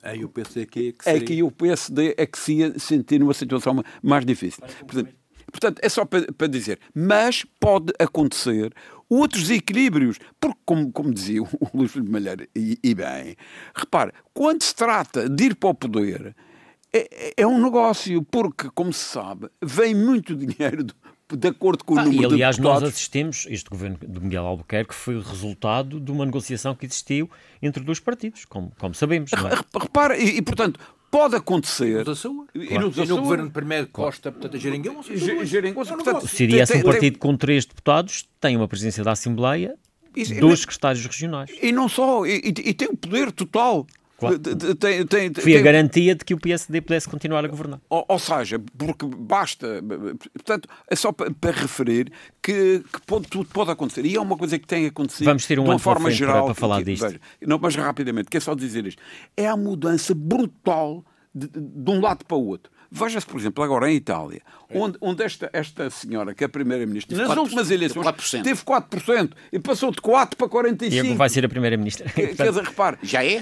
[0.02, 1.18] Aí o PSD que, é que seria...
[1.18, 4.62] É que o PSD é que se ia sentir numa situação mais difícil.
[4.80, 5.12] Portanto,
[5.50, 8.72] portanto, é só para, para dizer, mas pode acontecer
[9.08, 10.18] outros equilíbrios.
[10.40, 13.36] Porque, como, como dizia o Luís Filipe Malheiro, e, e, bem,
[13.74, 16.34] repare, quando se trata de ir para o poder,
[16.92, 20.94] é, é um negócio, porque, como se sabe, vem muito dinheiro do,
[21.34, 24.46] de acordo com o ah, número e, aliás, de nós assistimos, este governo de Miguel
[24.46, 27.28] Albuquerque foi o resultado de uma negociação que existiu
[27.60, 29.32] entre dois partidos, como, como sabemos.
[29.32, 29.54] Não é?
[29.80, 30.78] Repara, e, e, portanto,
[31.16, 32.04] pode acontecer.
[32.04, 32.46] Claro.
[32.54, 34.58] E, no, e no governo primeiro Costa, portanto, a
[35.94, 39.76] portanto, seria um partido com três deputados, tem uma presidência da Assembleia,
[40.38, 41.50] dois secretários regionais.
[41.62, 43.86] E não só, e, e tem o poder total.
[44.18, 44.38] Claro.
[44.38, 45.56] Tem, tem, Foi tem...
[45.58, 47.80] a garantia de que o PSD pudesse continuar a governar.
[47.90, 49.82] Ou, ou seja, porque basta.
[50.32, 52.10] Portanto, é só para, para referir
[52.42, 54.06] que, que pode, tudo pode acontecer.
[54.06, 56.44] E é uma coisa que tem acontecido Vamos ter um de uma forma geral.
[56.44, 57.06] Para, para falar disto.
[57.06, 59.02] Veja, não, mas rapidamente, que é só dizer isto.
[59.36, 61.04] É a mudança brutal
[61.34, 62.72] de, de um lado para o outro.
[62.90, 64.78] Veja-se, por exemplo, agora em Itália, é.
[64.78, 68.42] onde, onde esta, esta senhora, que é a primeira-ministra, nas 4%, últimas eleições 4%.
[68.42, 71.04] teve 4% e passou de 4% para 45%.
[71.04, 72.08] E vai ser a primeira-ministra.
[72.10, 72.98] Quer dizer, repare.
[73.02, 73.40] Já é?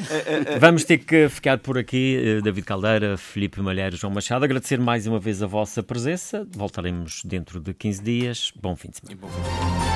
[0.58, 2.16] Vamos ter que ficar por aqui.
[2.22, 4.44] Eh, David Caldeira, Felipe Malheiro, João Machado.
[4.44, 6.46] Agradecer mais uma vez a vossa presença.
[6.52, 8.52] Voltaremos dentro de 15 dias.
[8.60, 9.93] Bom fim de semana.